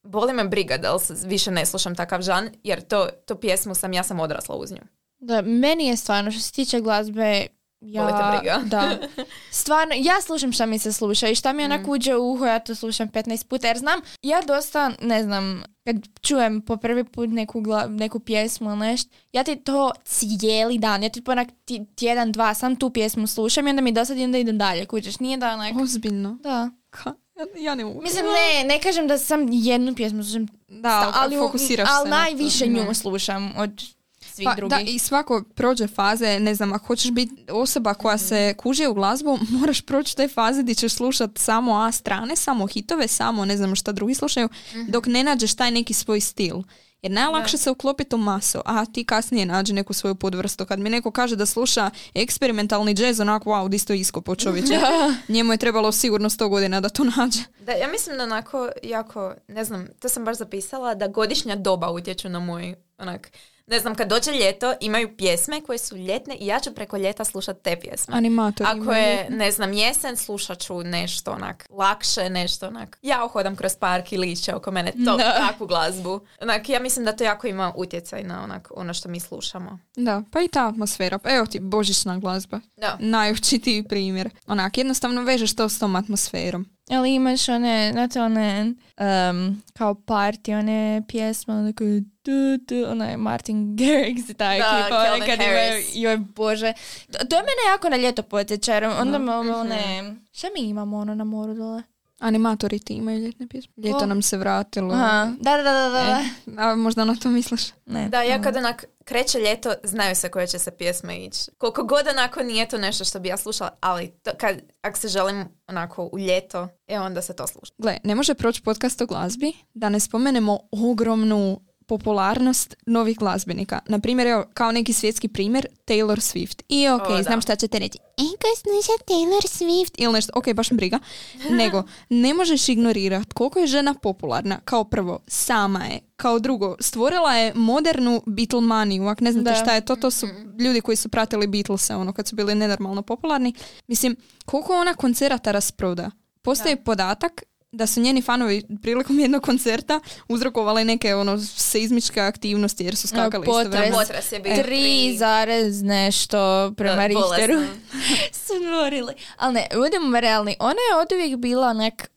boli 0.03 0.33
me 0.33 0.45
briga 0.45 0.77
da 0.77 0.95
li 0.95 1.01
više 1.25 1.51
ne 1.51 1.67
slušam 1.67 1.95
takav 1.95 2.23
žan, 2.23 2.51
jer 2.63 2.81
to, 2.81 3.09
to 3.27 3.41
pjesmu 3.41 3.75
sam, 3.75 3.93
ja 3.93 4.03
sam 4.03 4.21
odrasla 4.21 4.57
uz 4.57 4.73
nju. 4.73 4.83
Da, 5.23 5.43
meni 5.43 5.87
je 5.87 5.97
stvarno, 5.97 6.31
što 6.31 6.41
se 6.41 6.53
tiče 6.53 6.81
glazbe, 6.81 7.47
ja... 7.81 8.05
Briga. 8.33 8.61
Da. 8.67 8.99
Stvarno, 9.53 9.95
ja 9.97 10.21
slušam 10.21 10.53
šta 10.53 10.67
mi 10.67 10.79
se 10.79 10.93
sluša 10.93 11.29
i 11.29 11.35
šta 11.35 11.53
mi 11.53 11.65
onak 11.65 11.89
uđe 11.89 12.17
u 12.17 12.33
uho, 12.33 12.47
ja 12.47 12.59
to 12.59 12.75
slušam 12.75 13.09
15 13.09 13.47
puta, 13.47 13.67
jer 13.67 13.79
znam, 13.79 14.01
ja 14.23 14.43
dosta, 14.43 14.93
ne 15.01 15.23
znam, 15.23 15.63
kad 15.85 15.97
čujem 16.21 16.61
po 16.61 16.77
prvi 16.77 17.05
put 17.05 17.31
neku, 17.31 17.61
gla- 17.61 17.89
neku 17.89 18.21
pjesmu 18.21 18.71
ili 18.71 18.79
nešto, 18.79 19.11
ja 19.33 19.45
ti 19.45 19.57
to 19.57 19.91
cijeli 20.05 20.79
dan, 20.79 21.03
ja 21.03 21.09
ti 21.09 21.23
onak 21.27 21.49
ti- 21.65 21.87
tjedan, 21.97 22.33
dva, 22.33 22.55
sam 22.55 22.77
tu 22.77 22.91
pjesmu 22.91 23.27
slušam 23.27 23.67
i 23.67 23.71
onda 23.71 23.83
mi 23.83 23.93
dosadi 23.93 24.21
i 24.21 24.25
onda 24.25 24.39
idem 24.39 24.59
dalje, 24.59 24.87
kućeš, 24.87 25.19
nije 25.19 25.37
da 25.37 25.53
onak... 25.53 25.75
Ozbiljno. 25.77 26.39
Da. 26.43 26.71
Ka? 26.91 27.15
Ja, 27.57 27.75
ne 27.75 27.85
mogu. 27.85 28.03
Mislim, 28.03 28.25
ne, 28.27 28.65
ne 28.67 28.81
kažem 28.81 29.09
da 29.09 29.19
sam 29.19 29.47
jednu 29.51 29.95
pjesmu 29.95 30.23
slušam, 30.25 30.47
Da, 30.69 31.13
ali, 31.15 31.37
u- 31.37 31.41
fokusiraš 31.41 31.89
ali 31.91 32.05
se 32.05 32.11
na 32.11 32.17
to. 32.17 32.23
najviše 32.23 32.67
nju 32.67 32.85
Da. 32.85 32.95
slušam 32.95 33.53
od 33.57 33.83
svih 34.33 34.49
Pa, 34.51 34.55
drugih. 34.55 34.79
da, 34.79 34.81
i 34.81 34.99
svako 34.99 35.45
prođe 35.55 35.87
faze, 35.87 36.41
ne 36.41 36.55
znam, 36.55 36.73
ako 36.73 36.87
hoćeš 36.87 37.11
biti 37.11 37.45
osoba 37.51 37.95
koja 37.95 38.19
se 38.19 38.55
kuže 38.59 38.89
u 38.89 38.95
glazbu, 38.95 39.39
moraš 39.61 39.81
proći 39.81 40.17
te 40.17 40.29
faze 40.29 40.63
gdje 40.63 40.75
ćeš 40.75 40.93
slušat 40.93 41.31
samo 41.39 41.75
A 41.75 41.93
strane, 41.93 42.37
samo 42.37 42.67
hitove, 42.67 43.09
samo 43.09 43.45
ne 43.45 43.57
znam 43.57 43.75
šta 43.75 43.93
drugi 43.93 44.15
slušaju, 44.15 44.49
dok 44.89 45.07
ne 45.07 45.25
nađeš 45.25 45.55
taj 45.55 45.71
neki 45.71 45.95
svoj 45.95 46.21
stil. 46.21 46.63
Jer 47.03 47.13
najlakše 47.13 47.59
se 47.59 47.71
uklopiti 47.71 48.15
u 48.15 48.19
masu, 48.19 48.59
a 48.65 48.87
ti 48.87 49.05
kasnije 49.05 49.47
nađi 49.47 49.73
neku 49.73 49.93
svoju 49.93 50.15
podvrstu. 50.15 50.67
Kad 50.67 50.79
mi 50.79 50.91
neko 50.91 51.11
kaže 51.11 51.37
da 51.37 51.47
sluša 51.47 51.91
eksperimentalni 52.15 52.95
džez, 52.95 53.21
onako, 53.21 53.51
wow, 53.51 53.69
di 53.69 53.79
sto 53.79 53.93
iskopo 53.93 54.35
čovječe. 54.35 54.79
Njemu 55.29 55.53
je 55.53 55.57
trebalo 55.57 55.93
sigurno 55.93 56.31
sto 56.31 56.49
godina 56.49 56.81
da 56.81 56.89
to 56.89 57.05
nađe. 57.05 57.41
Da, 57.61 57.73
ja 57.73 57.89
mislim 57.89 58.17
da 58.17 58.23
onako 58.23 58.69
jako, 58.83 59.35
ne 59.49 59.65
znam, 59.65 59.89
to 60.01 60.09
sam 60.09 60.25
baš 60.25 60.37
zapisala, 60.37 60.95
da 60.95 61.09
godišnja 61.09 61.57
doba 61.57 61.91
utječu 61.91 62.29
na 62.29 62.41
moj, 62.41 62.75
onak, 62.99 63.33
ne 63.67 63.81
znam, 63.81 63.95
kad 63.95 64.09
dođe 64.09 64.33
ljeto, 64.33 64.75
imaju 64.81 65.17
pjesme 65.17 65.61
koje 65.61 65.79
su 65.79 65.97
ljetne 65.97 66.35
i 66.35 66.47
ja 66.47 66.61
ću 66.61 66.75
preko 66.75 66.97
ljeta 66.97 67.25
slušati 67.25 67.63
te 67.63 67.77
pjesme. 67.77 68.17
Animatori 68.17 68.71
Ako 68.71 68.93
je, 68.93 69.17
ljetne. 69.17 69.37
ne 69.37 69.51
znam, 69.51 69.73
jesen, 69.73 70.17
slušat 70.17 70.59
ću 70.59 70.83
nešto 70.83 71.31
onak 71.33 71.67
lakše, 71.71 72.31
nešto 72.31 72.67
onak. 72.67 72.99
Ja 73.03 73.25
uhodam 73.25 73.57
kroz 73.57 73.77
park 73.77 74.13
i 74.13 74.19
lišće 74.19 74.55
oko 74.55 74.71
mene, 74.71 74.93
to, 74.93 75.17
Da. 75.17 75.35
takvu 75.49 75.67
glazbu. 75.67 76.21
Onak, 76.41 76.69
ja 76.69 76.81
mislim 76.81 77.05
da 77.05 77.13
to 77.13 77.25
jako 77.25 77.47
ima 77.47 77.73
utjecaj 77.77 78.23
na 78.23 78.43
onak, 78.45 78.69
ono 78.75 78.95
što 78.95 79.09
mi 79.09 79.21
slušamo. 79.21 79.79
Da, 79.97 80.23
pa 80.33 80.41
i 80.41 80.49
ta 80.49 80.67
atmosfera. 80.69 81.19
Pa 81.19 81.31
Evo 81.31 81.47
ti, 81.47 81.61
božićna 81.61 82.19
glazba. 82.19 82.61
Da. 82.77 82.97
najočitiji 83.01 83.83
primjer. 83.85 84.31
Onak, 84.47 84.79
jednostavno 84.79 85.23
vežeš 85.23 85.55
to 85.55 85.69
s 85.69 85.79
tom 85.79 85.97
atmosferom. 85.97 86.67
Ali 86.91 87.15
imaš 87.15 87.49
one, 87.49 87.91
znate 87.93 88.21
one, 88.21 88.75
um, 89.01 89.63
kao 89.73 89.95
party, 89.95 90.59
one 90.59 91.03
pjesme, 91.09 91.55
one 91.55 91.73
koje 91.73 92.01
du, 92.01 92.57
du, 92.69 92.91
onaj 92.91 93.17
Martin 93.17 93.57
Garrix 93.79 94.31
i 94.31 94.35
taj 94.35 94.59
Da, 94.59 94.87
Calvin 94.89 95.27
kad 95.27 95.41
imaju, 95.41 95.83
joj 95.95 96.17
bože. 96.17 96.73
To, 97.13 97.19
to 97.27 97.37
je 97.37 97.43
mene 97.43 97.73
jako 97.73 97.89
na 97.89 97.97
ljeto 97.97 98.23
podsjeća, 98.23 98.75
jer 98.75 98.85
onda 98.85 99.19
me 99.19 99.37
ono, 99.37 99.59
one, 99.59 100.15
šta 100.33 100.49
mi 100.57 100.69
imamo 100.69 100.99
ono 100.99 101.15
na 101.15 101.25
moru 101.25 101.55
dole? 101.55 101.83
Animatori 102.23 102.79
ti 102.79 102.95
imaju 102.95 103.19
ljetne 103.19 103.49
pjesme. 103.49 103.73
Ljeto 103.77 104.07
nam 104.07 104.23
se 104.23 104.37
vratilo. 104.37 104.95
Aha, 104.95 105.33
da, 105.41 105.57
da, 105.57 105.63
da, 105.63 105.73
da, 105.73 105.89
da. 105.91 106.01
E, 106.01 106.25
a 106.57 106.75
možda 106.75 107.05
na 107.05 107.17
to 107.17 107.29
misliš? 107.29 107.63
Ne. 107.87 108.09
Da, 108.09 108.23
ja 108.23 108.43
kad 108.43 108.57
onak 108.57 108.85
kreće 109.05 109.39
ljeto, 109.39 109.73
znaju 109.85 110.17
se 110.17 110.29
koje 110.29 110.47
će 110.47 110.59
se 110.59 110.71
pjesme 110.71 111.25
ići. 111.25 111.51
Koliko 111.59 111.85
god 111.85 112.07
onako 112.07 112.43
nije 112.43 112.69
to 112.69 112.79
nešto 112.79 113.05
što 113.05 113.21
bi 113.21 113.29
ja 113.29 113.37
slušala, 113.37 113.71
ali 113.81 114.11
to, 114.23 114.31
kad, 114.39 114.57
ako 114.83 114.99
se 114.99 115.09
želim 115.09 115.45
onako 115.67 116.11
u 116.13 116.19
ljeto, 116.19 116.69
e 116.87 117.01
onda 117.01 117.23
se 117.23 117.37
to 117.37 117.47
sluša. 117.47 117.73
Gle, 117.79 117.99
ne 118.05 118.15
može 118.15 118.35
proći 118.35 118.63
podcast 118.63 119.01
o 119.01 119.07
glazbi 119.07 119.53
da 119.75 119.89
ne 119.89 120.01
spomenemo 120.01 120.59
ogromnu 120.71 121.61
popularnost 121.93 122.75
novih 122.87 123.19
glazbenika. 123.19 123.79
Na 123.87 123.99
primjer, 123.99 124.27
evo, 124.27 124.45
kao 124.55 124.73
neki 124.73 124.93
svjetski 124.93 125.29
primjer, 125.29 125.67
Taylor 125.87 126.17
Swift. 126.17 126.63
I 126.69 126.89
ok, 126.89 127.03
O, 127.11 127.17
da. 127.17 127.23
znam 127.23 127.41
šta 127.41 127.57
ćete 127.57 127.79
reći. 127.79 127.99
E, 127.99 128.23
ko 128.23 128.49
sluša 128.57 129.05
Taylor 129.07 129.43
Swift? 129.47 129.93
Ili 129.99 130.13
nešto, 130.13 130.33
ok, 130.35 130.53
baš 130.55 130.71
briga. 130.71 130.99
Nego, 131.61 131.83
ne 132.09 132.35
možeš 132.35 132.69
ignorirati 132.69 133.35
koliko 133.35 133.59
je 133.59 133.67
žena 133.67 133.95
popularna. 133.95 134.61
Kao 134.65 134.85
prvo, 134.85 135.19
sama 135.27 135.85
je. 135.85 136.01
Kao 136.17 136.39
drugo, 136.39 136.77
stvorila 136.81 137.35
je 137.37 137.53
modernu 137.55 138.23
Beatlemaniju. 138.27 139.07
Ako 139.07 139.25
ne 139.25 139.33
znate 139.33 139.51
Da. 139.51 139.57
šta 139.57 139.75
je 139.75 139.81
to, 139.81 139.97
to 139.97 140.11
su 140.11 140.27
ljudi 140.59 140.81
koji 140.81 140.97
su 140.97 141.09
pratili 141.09 141.47
Beatlese, 141.47 141.95
ono, 141.95 142.13
kad 142.13 142.29
su 142.29 142.37
bili 142.37 142.55
nenormalno 142.55 143.03
popularni. 143.03 143.55
Mislim, 143.87 144.17
koliko 144.45 144.75
ona 144.77 144.95
koncerata 144.95 145.53
rasproda? 145.53 146.11
Postoji 146.43 146.77
podatak 146.77 147.43
da 147.73 147.87
su 147.87 148.01
njeni 148.01 148.23
fanovi 148.23 148.63
prilikom 148.83 149.19
jednog 149.19 149.43
koncerta 149.43 150.01
uzrokovali 150.29 150.85
neke 150.85 151.15
ono 151.15 151.39
seizmičke 151.41 152.21
aktivnosti 152.21 152.85
jer 152.85 152.97
su 152.97 153.09
skakali 153.09 153.45
Potres. 153.45 153.67
istovremeno. 153.67 153.99
Potres 153.99 154.33
je 154.33 154.41
bio 154.41 154.55
Tri 154.55 154.63
tri- 154.65 155.17
zarez 155.17 155.83
nešto 155.83 156.73
prema 156.77 157.07
Richteru 157.07 157.55
su 158.37 158.53
stvorili. 158.57 159.13
Ali 159.37 159.55
ne, 159.55 159.67
budemo 159.75 160.21
realni, 160.21 160.57
ona 160.59 160.81
je 160.91 161.01
od 161.03 161.13
uvijek 161.13 161.37
bila 161.37 161.67
onak 161.69 162.11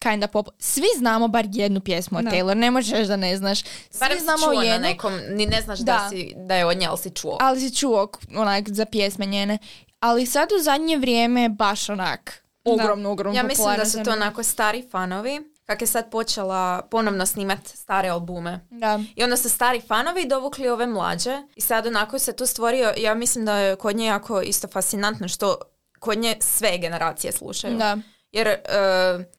kinda 0.00 0.26
pop. 0.28 0.48
Svi 0.58 0.86
znamo 0.98 1.28
bar 1.28 1.46
jednu 1.48 1.80
pjesmu 1.80 2.18
od. 2.18 2.24
Taylor, 2.24 2.54
ne 2.54 2.70
možeš 2.70 3.06
da 3.06 3.16
ne 3.16 3.36
znaš. 3.36 3.60
Svi 3.60 3.98
Barem 4.00 4.18
si 4.18 4.24
znamo 4.24 4.44
čuo 4.44 4.62
na 4.62 4.78
nekom, 4.78 5.12
ni 5.30 5.46
ne 5.46 5.62
znaš 5.62 5.78
da, 5.78 5.84
Da. 5.92 6.08
si, 6.10 6.32
da 6.36 6.54
je 6.54 6.64
od 6.66 6.76
nje, 6.78 6.86
ali 6.86 6.98
si 6.98 7.10
čuo. 7.10 7.36
ali 7.40 7.60
si 7.60 7.76
čuo 7.76 8.08
onak 8.36 8.68
za 8.68 8.84
pjesme 8.84 9.26
njene. 9.26 9.58
Ali 10.00 10.26
sad 10.26 10.48
u 10.52 10.62
zadnje 10.62 10.96
vrijeme 10.96 11.42
je 11.42 11.48
baš 11.48 11.88
onak 11.88 12.44
ogromno, 12.72 13.10
ogromno 13.10 13.38
Ja 13.38 13.42
mislim 13.42 13.76
da 13.76 13.84
su 13.84 14.02
to 14.04 14.10
onako 14.10 14.42
stari 14.42 14.88
fanovi, 14.90 15.40
kak 15.64 15.80
je 15.80 15.86
sad 15.86 16.10
počela 16.10 16.82
ponovno 16.90 17.26
snimat 17.26 17.66
stare 17.66 18.08
albume. 18.08 18.66
Da. 18.70 19.00
I 19.16 19.22
onda 19.22 19.36
su 19.36 19.48
stari 19.48 19.80
fanovi 19.80 20.26
dovukli 20.26 20.68
ove 20.68 20.86
mlađe 20.86 21.42
i 21.56 21.60
sad 21.60 21.86
onako 21.86 22.18
se 22.18 22.36
tu 22.36 22.46
stvorio, 22.46 22.92
ja 22.96 23.14
mislim 23.14 23.44
da 23.44 23.56
je 23.56 23.76
kod 23.76 23.96
nje 23.96 24.06
jako 24.06 24.42
isto 24.42 24.68
fascinantno 24.68 25.28
što 25.28 25.58
kod 25.98 26.18
nje 26.18 26.36
sve 26.40 26.78
generacije 26.78 27.32
slušaju. 27.32 27.76
Da. 27.76 27.98
Jer 28.32 28.48
e, 28.48 28.58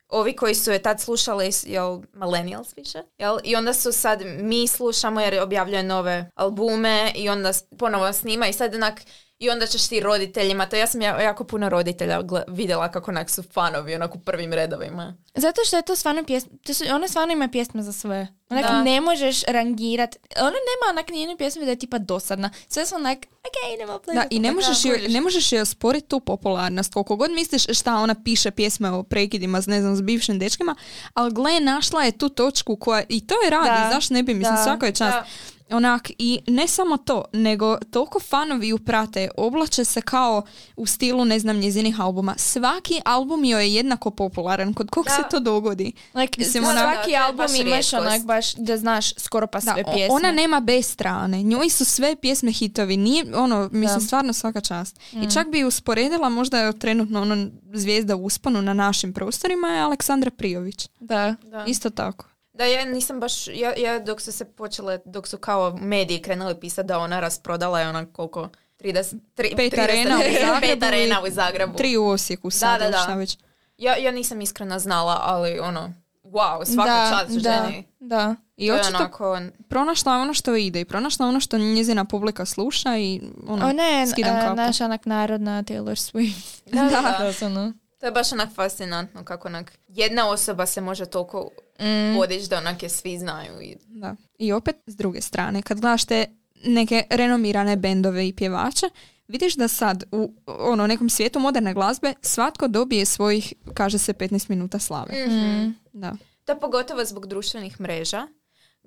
ovi 0.09 0.35
koji 0.35 0.55
su 0.55 0.71
je 0.71 0.81
tad 0.81 1.01
slušali, 1.01 1.51
jel, 1.63 2.01
millennials 2.13 2.77
više, 2.77 3.03
jel? 3.17 3.37
I 3.43 3.55
onda 3.55 3.73
su 3.73 3.91
sad, 3.91 4.21
mi 4.25 4.67
slušamo 4.67 5.21
jer 5.21 5.39
objavljuje 5.39 5.83
nove 5.83 6.31
albume 6.35 7.11
i 7.15 7.29
onda 7.29 7.51
ponovo 7.79 8.13
snima 8.13 8.47
i 8.47 8.53
sad 8.53 8.75
onak, 8.75 9.01
i 9.39 9.49
onda 9.49 9.67
ćeš 9.67 9.87
ti 9.87 9.99
roditeljima, 9.99 10.65
to 10.65 10.75
ja 10.75 10.87
sam 10.87 11.01
ja- 11.01 11.21
jako 11.21 11.43
puno 11.43 11.69
roditelja 11.69 12.19
vidjela 12.47 12.91
kako 12.91 13.11
onak 13.11 13.29
su 13.29 13.43
fanovi 13.43 13.95
onak 13.95 14.15
u 14.15 14.19
prvim 14.19 14.53
redovima. 14.53 15.15
Zato 15.35 15.61
što 15.65 15.75
je 15.75 15.81
to 15.81 15.95
stvarno 15.95 16.23
pjesma, 16.23 16.51
to 16.63 16.73
su, 16.73 16.83
ona 16.89 17.07
stvarno 17.07 17.33
ima 17.33 17.47
pjesme 17.47 17.83
za 17.83 17.91
sve. 17.91 18.27
Onak 18.49 18.65
Da. 18.65 18.83
ne 18.83 19.01
možeš 19.01 19.43
rangirat, 19.43 20.15
ona 20.37 20.45
nema 20.49 20.89
onak 20.91 21.09
nijednu 21.09 21.37
pjesmu 21.37 21.61
da 21.61 21.69
je 21.69 21.75
tipa 21.75 21.97
dosadna. 21.97 22.49
Sve 22.67 22.85
su 22.85 22.95
onak, 22.95 23.17
ok, 23.17 23.73
idemo 23.75 23.93
play 23.95 24.13
Da, 24.13 24.23
i 24.29 24.39
ne 24.39 24.51
možeš, 24.51 24.83
da, 24.83 24.89
joj, 24.89 24.97
kužiš. 24.97 25.13
ne 25.13 25.21
možeš 25.21 25.51
joj 25.51 25.61
osporiti 25.61 26.07
tu 26.07 26.19
popularnost. 26.19 26.93
Koliko 26.93 27.15
god 27.15 27.31
misliš 27.31 27.63
šta 27.69 27.95
ona 27.95 28.15
piše 28.15 28.51
pjesme 28.51 28.91
o 28.91 29.03
prekidima 29.03 29.61
s, 29.61 29.67
ne 29.67 29.81
znam, 29.81 29.95
s 29.95 30.01
bivšim 30.01 30.39
dečkima, 30.39 30.75
ali 31.13 31.33
gle, 31.33 31.59
našla 31.59 32.03
je 32.03 32.11
tu 32.11 32.29
točku 32.29 32.75
koja, 32.75 33.03
i 33.09 33.27
to 33.27 33.35
je 33.43 33.49
radi, 33.49 33.83
Da. 33.83 33.89
zašto 33.93 34.13
ne 34.13 34.23
bi, 34.23 34.33
mislim, 34.33 34.55
Da. 34.55 34.63
svaka 34.63 34.85
je 34.85 34.91
čast. 34.91 35.11
Da. 35.13 35.25
Onak, 35.71 36.11
i 36.11 36.39
ne 36.47 36.67
samo 36.67 36.97
to, 36.97 37.25
nego 37.33 37.77
toliko 37.79 38.19
fanovi 38.19 38.67
ju 38.67 38.77
prate, 38.79 39.29
oblače 39.37 39.85
se 39.85 40.01
kao 40.01 40.41
u 40.75 40.85
stilu, 40.85 41.25
ne 41.25 41.39
znam, 41.39 41.57
njezinih 41.57 41.99
albuma. 41.99 42.33
Svaki 42.37 43.01
album 43.05 43.45
joj 43.45 43.63
je 43.63 43.73
jednako 43.73 44.11
popularan, 44.11 44.73
kod 44.73 44.89
kog 44.89 45.05
Da. 45.05 45.11
se 45.11 45.21
to 45.31 45.39
dogodi. 45.39 45.91
Like, 46.13 46.39
Mislim, 46.39 46.63
ona- 46.65 46.93
svaki 46.93 47.11
Da, 47.11 47.17
album 47.19 47.45
imaš 47.57 47.93
onak 47.93 48.23
baš 48.23 48.53
da 48.53 48.77
znaš 48.77 49.13
skoro 49.15 49.47
pa 49.47 49.59
Da, 49.59 49.73
sve 49.73 49.83
o- 49.85 49.93
pjesme. 49.93 50.15
ona 50.15 50.31
nema 50.31 50.59
bez 50.59 50.85
strane. 50.87 51.43
Njoj 51.43 51.69
su 51.69 51.85
sve 51.85 52.15
pjesme 52.15 52.51
hitovi. 52.51 52.97
Nije, 52.97 53.25
ono, 53.35 53.63
mislim, 53.63 53.81
Da. 53.89 53.97
Mm. 53.97 54.01
stvarno 54.01 54.33
svaka 54.33 54.61
čast. 54.61 54.99
I 55.13 55.31
čak 55.31 55.47
bi 55.47 55.63
usporedila, 55.63 56.29
možda 56.29 56.59
je 56.59 56.79
trenutno 56.79 57.21
ono 57.21 57.47
zvijezda 57.73 58.15
u 58.15 58.25
usponu 58.25 58.61
na 58.61 58.73
našim 58.73 59.13
prostorima 59.13 59.67
je 59.67 59.81
Aleksandra 59.81 60.31
Prijović. 60.31 60.87
Da. 60.99 61.35
Da. 61.43 61.65
Isto 61.65 61.89
tako. 61.89 62.25
Da, 62.59 62.65
ja 62.65 62.85
nisam 62.85 63.19
baš, 63.19 63.47
ja, 63.47 63.73
ja 63.77 63.99
dok 63.99 64.21
su 64.21 64.31
se 64.31 64.45
počele, 64.45 64.99
dok 65.05 65.27
su 65.27 65.37
kao 65.37 65.77
mediji 65.81 66.21
krenuli 66.21 66.59
pisati 66.59 66.87
da 66.87 66.99
ona 66.99 67.19
rasprodala 67.19 67.79
je 67.79 67.89
ona 67.89 68.05
koliko, 68.05 68.49
30, 68.79 69.19
tri, 69.35 69.53
Pet 69.55 69.73
30 69.73 69.83
arena 69.83 70.15
u 70.15 70.21
Zagrebu 70.45 70.61
pet 70.61 70.83
arena 70.83 71.21
u 71.21 71.29
Zagrebu. 71.29 71.77
Tri 71.77 71.97
u 71.97 72.07
Osijeku 72.07 72.49
sad, 72.49 72.81
da, 72.81 72.89
da. 72.89 72.97
šta 72.97 73.15
već. 73.15 73.37
Ja, 73.77 73.95
ja 73.97 74.11
nisam 74.11 74.41
iskreno 74.41 74.79
znala, 74.79 75.19
ali 75.23 75.59
ono, 75.59 75.93
wow, 76.23 76.65
svaka 76.65 76.93
da, 76.93 77.09
čast 77.11 77.43
da, 77.43 77.51
ženi. 77.51 77.87
Da. 77.99 78.35
I 78.57 78.71
očito 78.71 78.97
onako, 78.97 79.39
pronašla 79.69 80.13
ono 80.13 80.33
što 80.33 80.55
ide 80.55 80.81
i 80.81 80.85
pronašla 80.85 81.27
ono 81.27 81.39
što 81.39 81.57
njezina 81.57 82.05
publika 82.05 82.45
sluša 82.45 82.97
i 82.97 83.21
ono, 83.47 83.67
Ona 83.67 83.83
je 83.83 84.07
skidam 84.07 84.37
e, 84.37 84.41
kapu. 84.41 84.55
naša 84.55 84.85
onak 84.85 85.05
narodna 85.05 85.63
Taylor 85.63 86.11
Swift. 86.11 86.61
da, 86.73 86.83
da, 86.83 87.01
da. 87.01 87.17
To 87.17 87.33
su 87.33 87.45
ono. 87.45 87.73
To 87.99 88.05
je 88.05 88.11
baš 88.11 88.31
onak 88.31 88.49
fascinantno 88.55 89.23
kako 89.23 89.47
onak 89.47 89.78
jedna 89.89 90.29
osoba 90.29 90.65
se 90.65 90.81
može 90.81 91.05
toliko 91.05 91.49
Mm. 91.81 92.15
podići 92.17 92.49
da 92.49 92.57
onak 92.57 92.83
je 92.83 92.89
svi 92.89 93.17
znaju. 93.17 93.61
I, 93.61 93.75
Da. 93.87 94.15
I 94.37 94.51
opet, 94.51 94.75
s 94.87 94.95
druge 94.95 95.21
strane, 95.21 95.61
kad 95.61 95.79
gledaš 95.79 96.05
te 96.05 96.25
neke 96.65 97.03
renomirane 97.09 97.75
bendove 97.75 98.27
i 98.27 98.33
pjevače, 98.33 98.85
vidiš 99.27 99.55
da 99.55 99.67
sad 99.67 100.03
u 100.11 100.33
ono, 100.47 100.87
nekom 100.87 101.09
svijetu 101.09 101.39
moderne 101.39 101.73
glazbe 101.73 102.13
svatko 102.21 102.67
dobije 102.67 103.05
svojih, 103.05 103.53
kaže 103.73 103.97
se, 103.97 104.13
15 104.13 104.49
minuta 104.49 104.79
slave. 104.79 105.27
Mm. 105.27 105.75
Da. 105.93 106.13
To 106.45 106.59
pogotovo 106.59 107.05
zbog 107.05 107.27
društvenih 107.27 107.81
mreža, 107.81 108.27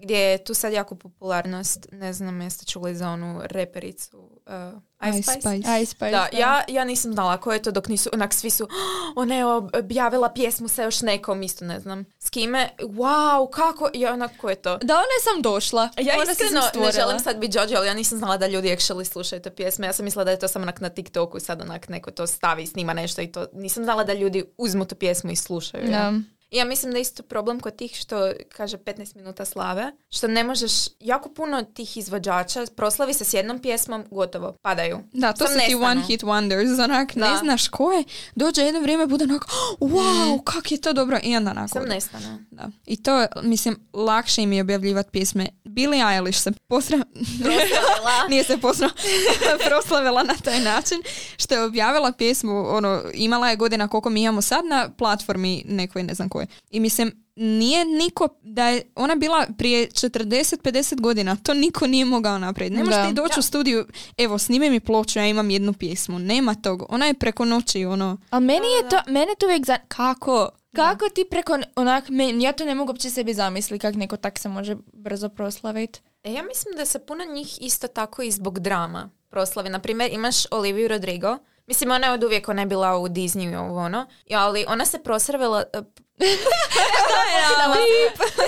gdje 0.02 0.18
je 0.18 0.44
tu 0.44 0.54
sad 0.54 0.72
jako 0.72 0.94
popularnost, 0.94 1.86
ne 1.92 2.12
znam 2.12 2.40
jeste 2.40 2.66
čuli 2.66 2.94
za 2.94 3.08
onu 3.08 3.40
repericu 3.44 4.18
uh, 4.18 5.08
Ice 5.08 5.18
Ice 5.18 5.30
Spice? 5.32 5.40
Spice. 5.40 5.82
Ice 5.82 5.90
Spice. 5.90 6.10
Da, 6.10 6.28
ja, 6.32 6.64
ja 6.68 6.84
nisam 6.84 7.12
znala 7.12 7.36
ko 7.36 7.52
je 7.52 7.62
to 7.62 7.70
dok 7.70 7.88
nisu, 7.88 8.10
onak 8.12 8.34
svi 8.34 8.50
su, 8.50 8.64
"Oh, 8.64 8.70
ona 9.16 9.34
je 9.34 9.44
objavila 9.78 10.28
pjesmu 10.28 10.68
sa 10.68 10.82
još 10.82 11.02
nekom, 11.02 11.42
isto 11.42 11.64
ne 11.64 11.80
znam 11.80 12.04
s 12.18 12.30
kime, 12.30 12.68
wow, 12.78 13.50
kako, 13.50 13.90
ja 13.94 14.12
onak 14.12 14.30
ko 14.40 14.50
je 14.50 14.56
to? 14.56 14.76
Da, 14.76 14.94
ona 14.94 15.02
je 15.02 15.22
sam 15.32 15.42
došla. 15.42 15.88
Ja 15.98 16.14
Ona 16.14 16.32
iskreno 16.32 16.60
ne 16.86 16.92
želim 16.92 17.20
sad 17.20 17.38
biti 17.38 17.58
Jojo, 17.58 17.76
ali 17.78 17.86
ja 17.86 17.94
nisam 17.94 18.18
znala 18.18 18.36
da 18.36 18.46
ljudi 18.46 18.68
actually 18.68 19.04
slušaju 19.04 19.42
te 19.42 19.50
pjesme. 19.50 19.86
Ja 19.86 19.92
sam 19.92 20.04
mislila 20.04 20.24
da 20.24 20.30
je 20.30 20.38
to 20.38 20.48
samo 20.48 20.62
onak 20.62 20.80
na 20.80 20.88
TikToku 20.88 21.36
i 21.36 21.40
sad 21.40 21.60
onak 21.60 21.88
neko 21.88 22.10
to 22.10 22.26
stavi 22.26 22.62
i 22.62 22.66
snima 22.66 22.94
nešto 22.94 23.22
i 23.22 23.32
to. 23.32 23.46
Nisam 23.52 23.84
znala 23.84 24.04
da 24.04 24.14
ljudi 24.14 24.44
uzmu 24.58 24.84
tu 24.84 24.94
pjesmu 24.94 25.30
i 25.30 25.36
slušaju. 25.36 25.84
je. 25.84 26.22
I 26.52 26.56
ja 26.56 26.64
mislim 26.64 26.92
da 26.92 26.98
je 26.98 27.02
isto 27.02 27.22
problem 27.22 27.60
kod 27.60 27.76
tih 27.76 27.94
što 27.94 28.32
kaže 28.48 28.76
15 28.76 29.16
minuta 29.16 29.44
slave, 29.44 29.92
što 30.10 30.28
ne 30.28 30.44
možeš, 30.44 30.72
jako 31.00 31.28
puno 31.28 31.62
tih 31.62 31.96
izvođača 31.96 32.66
proslavi 32.76 33.14
se 33.14 33.24
s 33.24 33.34
jednom 33.34 33.58
pjesmom, 33.58 34.04
gotovo, 34.10 34.52
padaju. 34.62 34.98
Da, 35.12 35.32
to 35.32 35.46
Sam 35.46 35.60
su 35.60 35.66
ti 35.66 35.74
one 35.74 36.02
hit 36.02 36.22
wonders, 36.22 36.84
onak, 36.84 37.14
ne 37.14 37.28
Da. 37.28 37.38
znaš 37.42 37.68
ko 37.68 37.92
je, 37.92 38.04
dođe 38.34 38.62
jedno 38.62 38.80
vrijeme, 38.80 39.06
bude 39.06 39.24
onak, 39.24 39.44
"Oh, 39.80 39.90
wow, 39.90 40.44
kak 40.44 40.72
je 40.72 40.80
to 40.80 40.92
dobro, 40.92 41.18
i 41.22 41.36
onda 41.36 41.50
onako. 41.50 41.68
Sam 41.68 41.82
ode. 41.82 41.94
nestane. 41.94 42.44
Da. 42.50 42.68
I 42.86 43.02
to, 43.02 43.26
mislim, 43.42 43.76
lakše 43.92 44.42
im 44.42 44.52
je 44.52 44.60
objavljivati 44.62 45.10
pjesme. 45.10 45.46
Billie 45.64 46.04
Eilish 46.14 46.42
se 46.42 46.52
posra... 46.68 46.98
Proslavila. 47.42 48.26
Nije 48.30 48.44
se 48.44 48.58
posra... 48.58 48.88
proslavila 49.68 50.22
na 50.22 50.34
taj 50.44 50.60
način 50.60 50.98
što 51.36 51.54
je 51.54 51.64
objavila 51.64 52.12
pjesmu, 52.12 52.66
ono, 52.68 53.02
imala 53.14 53.50
je 53.50 53.56
godina 53.56 53.88
koliko 53.88 54.10
mi 54.10 54.22
imamo 54.22 54.42
sad 54.42 54.64
na 54.64 54.90
platformi 54.98 55.62
nekoj, 55.68 56.02
ne 56.02 56.14
znam 56.14 56.28
koje. 56.28 56.41
I 56.70 56.80
mislim, 56.80 57.12
nije 57.36 57.84
niko, 57.84 58.28
da 58.42 58.68
je 58.68 58.82
ona 58.94 59.14
bila 59.14 59.46
prije 59.58 59.86
40-50 59.86 61.00
godina, 61.00 61.36
to 61.36 61.54
niko 61.54 61.86
nije 61.86 62.04
mogao 62.04 62.38
napraviti. 62.38 62.76
Ne 62.76 62.84
možeš 62.84 62.96
Da. 62.96 63.06
ti 63.06 63.14
doći 63.14 63.38
u 63.38 63.42
studiju, 63.42 63.86
evo, 64.18 64.38
snime 64.38 64.70
mi 64.70 64.80
ploču, 64.80 65.18
ja 65.18 65.26
imam 65.26 65.50
jednu 65.50 65.72
pjesmu. 65.72 66.18
Nema 66.18 66.54
tog. 66.54 66.86
Ona 66.88 67.06
je 67.06 67.14
preko 67.14 67.44
noći, 67.44 67.84
ono, 67.84 68.18
Ali 68.30 68.44
meni 68.44 68.66
je 68.66 68.88
to, 68.90 68.96
mene 69.06 69.32
to 69.38 69.46
uvijek 69.46 69.66
za... 69.66 69.78
Kako? 69.88 70.48
Kako 70.74 71.08
ti 71.08 71.24
preko, 71.30 71.58
onak, 71.76 72.08
men- 72.08 72.40
ja 72.40 72.52
to 72.52 72.64
ne 72.64 72.74
mogu 72.74 72.90
uopće 72.90 73.10
sebi 73.10 73.34
zamisliti 73.34 73.80
kako 73.80 73.98
neko 73.98 74.16
tak 74.16 74.38
se 74.38 74.48
može 74.48 74.76
brzo 74.92 75.28
proslaviti. 75.28 76.00
E, 76.24 76.32
ja 76.32 76.42
mislim 76.42 76.76
da 76.76 76.86
se 76.86 76.98
puno 76.98 77.24
njih 77.24 77.58
isto 77.60 77.88
tako 77.88 78.22
i 78.22 78.30
zbog 78.30 78.58
drama 78.58 79.10
proslavi. 79.30 79.68
Na 79.68 79.78
primjer, 79.78 80.12
imaš 80.12 80.34
Oliviju 80.50 80.88
Rodrigo. 80.88 81.38
Mislim, 81.72 81.90
ona 81.90 82.06
je 82.06 82.12
od 82.12 82.24
uvijek, 82.24 82.48
ona 82.48 82.62
je 82.62 82.66
bila 82.66 82.98
u 82.98 83.08
Disneyu 83.08 83.52
i 83.52 83.56
ovo 83.56 83.80
ono. 83.80 84.06
Ja, 84.26 84.40
ali 84.40 84.64
ona 84.68 84.86
se 84.86 84.98
proslavila... 85.02 85.64
e, 85.72 85.82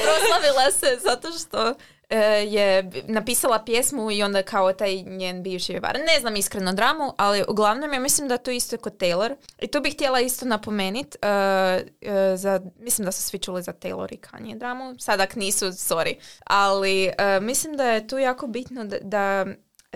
proslavila 0.05 0.71
se 0.71 0.99
zato 1.03 1.29
što 1.39 1.75
e, 2.11 2.19
je 2.49 2.91
napisala 3.09 3.65
pjesmu 3.65 4.11
i 4.11 4.23
onda 4.23 4.43
kao 4.43 4.73
taj 4.73 5.03
njen 5.03 5.43
bivši 5.43 5.73
pjevar. 5.73 5.99
Ne 6.07 6.21
znam 6.21 6.37
iskreno 6.37 6.73
dramu, 6.73 7.15
ali 7.17 7.45
uglavnom 7.49 7.93
ja 7.93 8.01
mislim 8.01 8.29
da 8.29 8.39
to 8.39 8.51
isto 8.51 8.75
je 8.75 8.81
kod 8.81 8.97
Taylor. 8.97 9.35
I 9.59 9.67
tu 9.67 9.81
bih 9.81 9.95
htjela 9.95 10.21
isto 10.21 10.47
napomenit, 10.47 11.17
e, 11.23 11.29
e, 11.29 12.37
za, 12.37 12.61
mislim 12.79 13.05
da 13.05 13.13
su 13.13 13.23
svi 13.23 13.39
čuli 13.39 13.63
za 13.63 13.73
Taylor 13.73 14.13
i 14.13 14.17
Kanye 14.17 14.59
dramu. 14.59 14.95
Sad 14.99 15.21
ak 15.21 15.37
nisu, 15.37 15.67
sorry. 15.67 16.15
Ali 16.47 17.05
e, 17.19 17.41
mislim 17.41 17.77
da 17.77 17.85
je 17.85 18.09
tu 18.09 18.19
jako 18.19 18.47
bitno 18.47 18.85
da, 18.85 18.99
da 19.01 19.47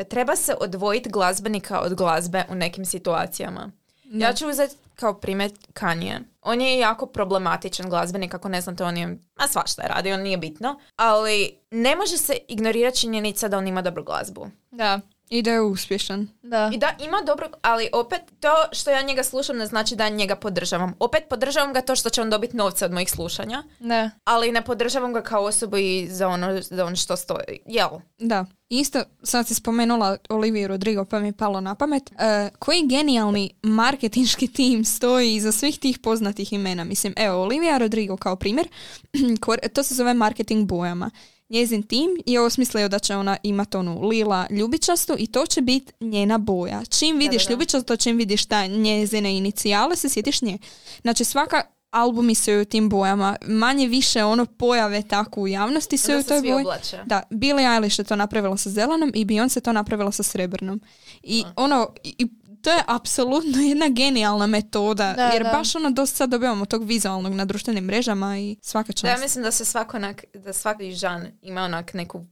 treba 0.05 0.37
se 0.37 0.55
odvojiti 0.61 1.11
glazbenika 1.11 1.81
od 1.81 1.95
glazbe 1.95 2.45
u 2.51 2.55
nekim 2.55 2.85
situacijama. 2.85 3.71
Ja 4.05 4.33
ću 4.33 4.49
uzeti 4.49 4.77
kao 4.95 5.21
primjer 5.21 5.53
Kanye. 5.73 6.21
On 6.43 6.61
je 6.61 6.79
jako 6.79 7.07
problematičan 7.07 7.91
glazbenik, 7.91 8.35
ako 8.35 8.49
ne 8.49 8.61
znate, 8.61 8.85
on 8.85 8.97
je, 8.97 9.19
a 9.37 9.49
svašta 9.49 9.83
je 9.83 9.89
radio, 9.89 10.17
nije 10.17 10.39
bitno, 10.39 10.81
ali 10.97 11.59
ne 11.71 11.97
može 11.97 12.17
se 12.17 12.37
ignorirati 12.49 12.99
činjenica 12.99 13.49
da 13.49 13.59
on 13.59 13.67
ima 13.67 13.83
dobru 13.83 14.05
glazbu. 14.05 14.51
Da. 14.71 15.01
I 15.31 15.43
da 15.43 15.51
je 15.51 15.61
uspješan. 15.61 16.29
Da. 16.43 16.71
I 16.75 16.79
da, 16.79 16.95
ima 17.01 17.23
dobro, 17.27 17.49
ali 17.63 17.89
opet 17.93 18.21
to 18.41 18.49
što 18.73 18.91
ja 18.91 19.03
njega 19.03 19.23
slušam 19.25 19.57
ne 19.57 19.67
znači 19.67 19.97
da 19.97 20.09
njega 20.09 20.37
podržavam. 20.37 20.95
Opet 20.99 21.23
podržavam 21.31 21.73
ga 21.73 21.81
to 21.81 21.97
što 21.97 22.11
će 22.11 22.23
on 22.23 22.31
dobiti 22.31 22.57
novce 22.57 22.85
od 22.85 22.93
mojih 22.93 23.11
slušanja, 23.11 23.63
Da. 23.81 24.11
ali 24.25 24.53
ne 24.53 24.65
podržavam 24.65 25.13
ga 25.13 25.23
kao 25.23 25.43
osobu 25.45 25.77
i 25.77 26.07
za 26.11 26.29
ono, 26.29 26.63
za 26.63 26.85
ono 26.85 26.97
što 26.97 27.17
stoji. 27.17 27.59
Jel? 27.67 27.89
Da. 28.19 28.45
Isto, 28.69 29.03
sad 29.23 29.47
si 29.47 29.55
spomenula 29.55 30.17
Oliviju 30.29 30.69
Rodrigo 30.69 31.05
pa 31.05 31.19
mi 31.19 31.29
je 31.29 31.33
palo 31.33 31.61
na 31.61 31.75
pamet. 31.75 32.11
E, 32.19 32.51
koji 32.59 32.87
genijalni 32.87 33.51
marketinški 33.63 34.53
tim 34.53 34.85
stoji 34.85 35.35
iza 35.35 35.53
svih 35.53 35.79
tih 35.79 35.99
poznatih 35.99 36.53
imena? 36.53 36.85
Mislim, 36.85 37.15
evo, 37.17 37.43
Olivija 37.43 37.79
Rodrigo 37.79 38.17
kao 38.17 38.37
primjer, 38.37 38.69
to 39.75 39.83
se 39.83 39.95
zove 39.95 40.15
marketing 40.15 40.69
bojama. 40.69 41.11
Njezin 41.49 41.83
tim 41.83 42.11
je 42.27 42.41
osmislio 42.41 42.89
da 42.89 42.99
će 42.99 43.17
ona 43.17 43.37
imati 43.43 43.77
onu 43.77 44.01
lila 44.01 44.47
ljubičastu 44.51 45.17
i 45.19 45.27
to 45.27 45.47
će 45.47 45.61
biti 45.61 45.93
njena 46.01 46.39
boja. 46.39 46.85
Čim 46.85 47.19
vidiš 47.19 47.47
da. 47.47 47.53
ljubičasto, 47.53 47.97
čim 47.97 48.17
vidiš 48.17 48.47
ta 48.47 48.67
njezine 48.67 49.37
inicijale, 49.37 49.97
se 49.97 50.09
sjetiš 50.09 50.43
nje. 50.43 50.59
Znači 51.03 51.25
svaka 51.25 51.63
albumi 51.91 52.35
su 52.35 52.53
u 52.63 52.65
tim 52.65 52.89
bojama, 52.89 53.37
manje 53.47 53.87
više 53.87 54.25
ono 54.25 54.47
pojave 54.47 55.03
tako 55.03 55.41
u 55.41 55.49
javnosti 55.49 55.97
su 55.97 56.13
Da 56.13 56.19
u 56.19 56.23
toj 56.23 56.41
boji. 56.41 56.65
Da, 57.05 57.23
Billie 57.31 57.75
Eilish 57.75 57.99
je 57.99 58.05
to 58.05 58.17
napravila 58.17 58.57
sa 58.57 58.71
zelenom 58.71 59.13
i 59.15 59.25
Beyoncé 59.25 59.61
to 59.61 59.73
napravila 59.73 60.13
sa 60.13 60.23
srebrnom. 60.23 60.81
I 61.23 61.45
ono, 61.57 61.89
i 62.05 62.29
to 62.69 62.73
je 62.73 62.83
apsolutno 62.87 63.61
jedna 63.61 63.89
genijalna 63.89 64.47
metoda, 64.47 65.15
Da, 65.17 65.27
jer 65.27 65.43
da. 65.43 65.51
baš 65.51 65.75
ono 65.75 65.91
dosta 65.91 66.17
sad 66.17 66.31
dobivamo 66.31 66.65
tog 66.65 66.85
vizualnog 66.85 67.35
na 67.35 67.45
društvenim 67.45 67.85
mrežama 67.85 68.39
i 68.39 68.57
svaka 68.63 68.93
čast. 68.93 69.03
Da, 69.03 69.11
ja 69.11 69.19
mislim 69.19 69.45
da 69.45 69.51
se 69.51 69.65
svako 69.65 69.97
onak, 69.97 70.25
da 70.35 70.53
svaki 70.53 70.93
žan 70.93 71.27
ima 71.43 71.63
onak 71.63 71.95
neku 71.95 72.27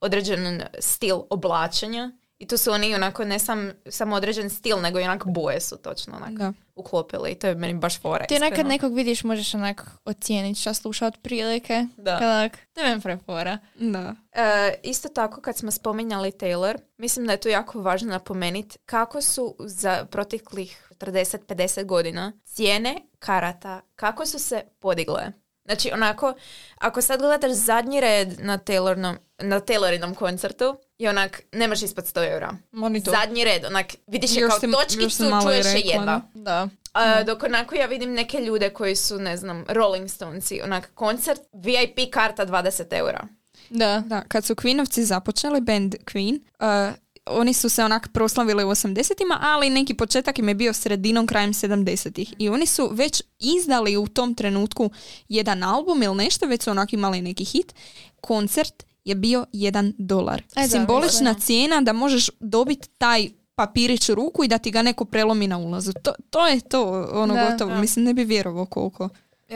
određen 0.00 0.62
stil 0.78 1.16
oblačenja 1.30 2.10
i 2.42 2.46
tu 2.46 2.58
su 2.58 2.72
oni 2.72 2.94
onako 2.94 3.24
ne 3.24 3.38
sam, 3.38 3.70
samo 3.90 4.16
određen 4.16 4.50
stil, 4.50 4.80
nego 4.80 5.00
i 5.00 5.02
onak 5.02 5.26
boje 5.26 5.60
su 5.60 5.76
točno 5.76 6.16
onak 6.16 6.30
Da. 6.30 6.52
uklopili 6.74 7.30
i 7.30 7.34
to 7.34 7.46
je 7.46 7.54
meni 7.54 7.74
baš 7.74 8.00
fora. 8.00 8.26
Ti 8.26 8.38
nekad 8.38 8.66
nekog 8.66 8.94
vidiš, 8.94 9.24
možeš 9.24 9.54
onak 9.54 9.86
ocijeniti 10.04 10.60
šta 10.60 10.74
sluša 10.74 11.06
od 11.06 11.18
prilike. 11.22 11.86
Da. 11.96 12.18
Kad 12.18 12.28
onak, 12.28 12.58
to 12.72 12.80
je 12.80 12.88
meni 12.88 13.00
prefora. 13.00 13.58
Da. 13.74 14.14
E, 14.32 14.74
isto 14.82 15.08
tako 15.08 15.40
kad 15.40 15.56
smo 15.56 15.70
spominjali 15.70 16.30
Taylor, 16.30 16.78
mislim 16.96 17.26
da 17.26 17.32
je 17.32 17.40
tu 17.40 17.48
jako 17.48 17.80
važno 17.80 18.08
napomenuti 18.08 18.78
kako 18.86 19.22
su 19.22 19.56
za 19.58 20.06
proteklih 20.10 20.88
40-50 20.90 21.84
godina 21.84 22.32
cijene 22.44 22.96
karata, 23.18 23.80
kako 23.96 24.26
su 24.26 24.38
se 24.38 24.62
podigle. 24.80 25.32
Znači 25.64 25.90
onako, 25.92 26.34
ako 26.78 27.02
sad 27.02 27.20
gledaš 27.20 27.52
zadnji 27.52 28.00
red 28.00 28.40
na, 28.40 28.58
Taylornom, 28.58 29.16
na 29.38 29.60
Taylorinom 29.60 30.14
koncertu, 30.14 30.76
je 30.98 31.10
onak, 31.10 31.42
nemaš 31.52 31.82
ispod 31.82 32.04
100 32.04 32.32
eura. 32.32 32.52
Monitor. 32.72 33.14
Zadnji 33.14 33.44
red, 33.44 33.64
onak, 33.64 33.86
vidiš 34.06 34.36
je 34.36 34.40
Još 34.40 34.50
kao 34.50 34.68
još 34.68 34.88
točkicu, 34.88 35.24
čuješ 35.42 35.66
je 35.66 35.80
jedva. 35.84 36.20
Da. 36.34 36.68
A, 36.92 37.22
dok 37.22 37.42
onako 37.42 37.74
ja 37.74 37.86
vidim 37.86 38.12
neke 38.12 38.40
ljude 38.40 38.70
koji 38.70 38.96
su, 38.96 39.18
ne 39.18 39.36
znam, 39.36 39.64
Rolling 39.68 40.10
Stonesi, 40.10 40.60
onak, 40.64 40.90
koncert, 40.94 41.40
VIP 41.52 41.98
karta 42.12 42.46
20 42.46 42.84
eura. 42.90 43.26
Da. 43.70 44.02
Da, 44.06 44.22
kad 44.28 44.44
su 44.44 44.54
Queenovci 44.54 45.02
započeli, 45.02 45.60
band 45.60 45.94
Queen, 45.94 46.40
uh, 46.60 46.94
oni 47.26 47.54
su 47.54 47.68
se 47.68 47.84
onak 47.84 48.08
proslavili 48.12 48.64
u 48.64 48.68
80-ima, 48.68 49.38
ali 49.42 49.70
neki 49.70 49.94
početak 49.94 50.38
im 50.38 50.48
je 50.48 50.54
bio 50.54 50.72
sredinom, 50.72 51.26
krajem 51.26 51.52
70-ih. 51.52 52.34
I 52.38 52.48
oni 52.48 52.66
su 52.66 52.90
već 52.92 53.22
izdali 53.38 53.96
u 53.96 54.06
tom 54.06 54.34
trenutku 54.34 54.90
jedan 55.28 55.62
album 55.62 56.02
ili 56.02 56.16
nešto, 56.16 56.46
već 56.46 56.62
su 56.62 56.70
onak 56.70 56.92
imali 56.92 57.22
neki 57.22 57.44
hit. 57.44 57.74
Koncert 58.20 58.84
je 59.04 59.14
bio 59.14 59.46
jedan 59.52 59.92
dolar. 59.98 60.42
E, 60.56 60.60
da, 60.62 60.68
Simbolična 60.68 61.30
mislim. 61.32 61.40
cijena 61.40 61.80
da 61.80 61.92
možeš 61.92 62.30
dobiti 62.40 62.88
taj 62.98 63.28
papirić 63.54 64.08
u 64.08 64.14
ruku 64.14 64.44
i 64.44 64.48
da 64.48 64.58
ti 64.58 64.70
ga 64.70 64.82
neko 64.82 65.04
prelomi 65.04 65.46
na 65.46 65.58
ulazu. 65.58 65.92
To, 65.92 66.12
to 66.30 66.46
je 66.46 66.60
to, 66.60 67.08
ono 67.12 67.34
Da, 67.34 67.50
gotovo. 67.50 67.70
da. 67.70 67.80
Mislim, 67.80 68.04
ne 68.04 68.14
bi 68.14 68.24
vjerovao 68.24 68.66
koliko. 68.66 69.08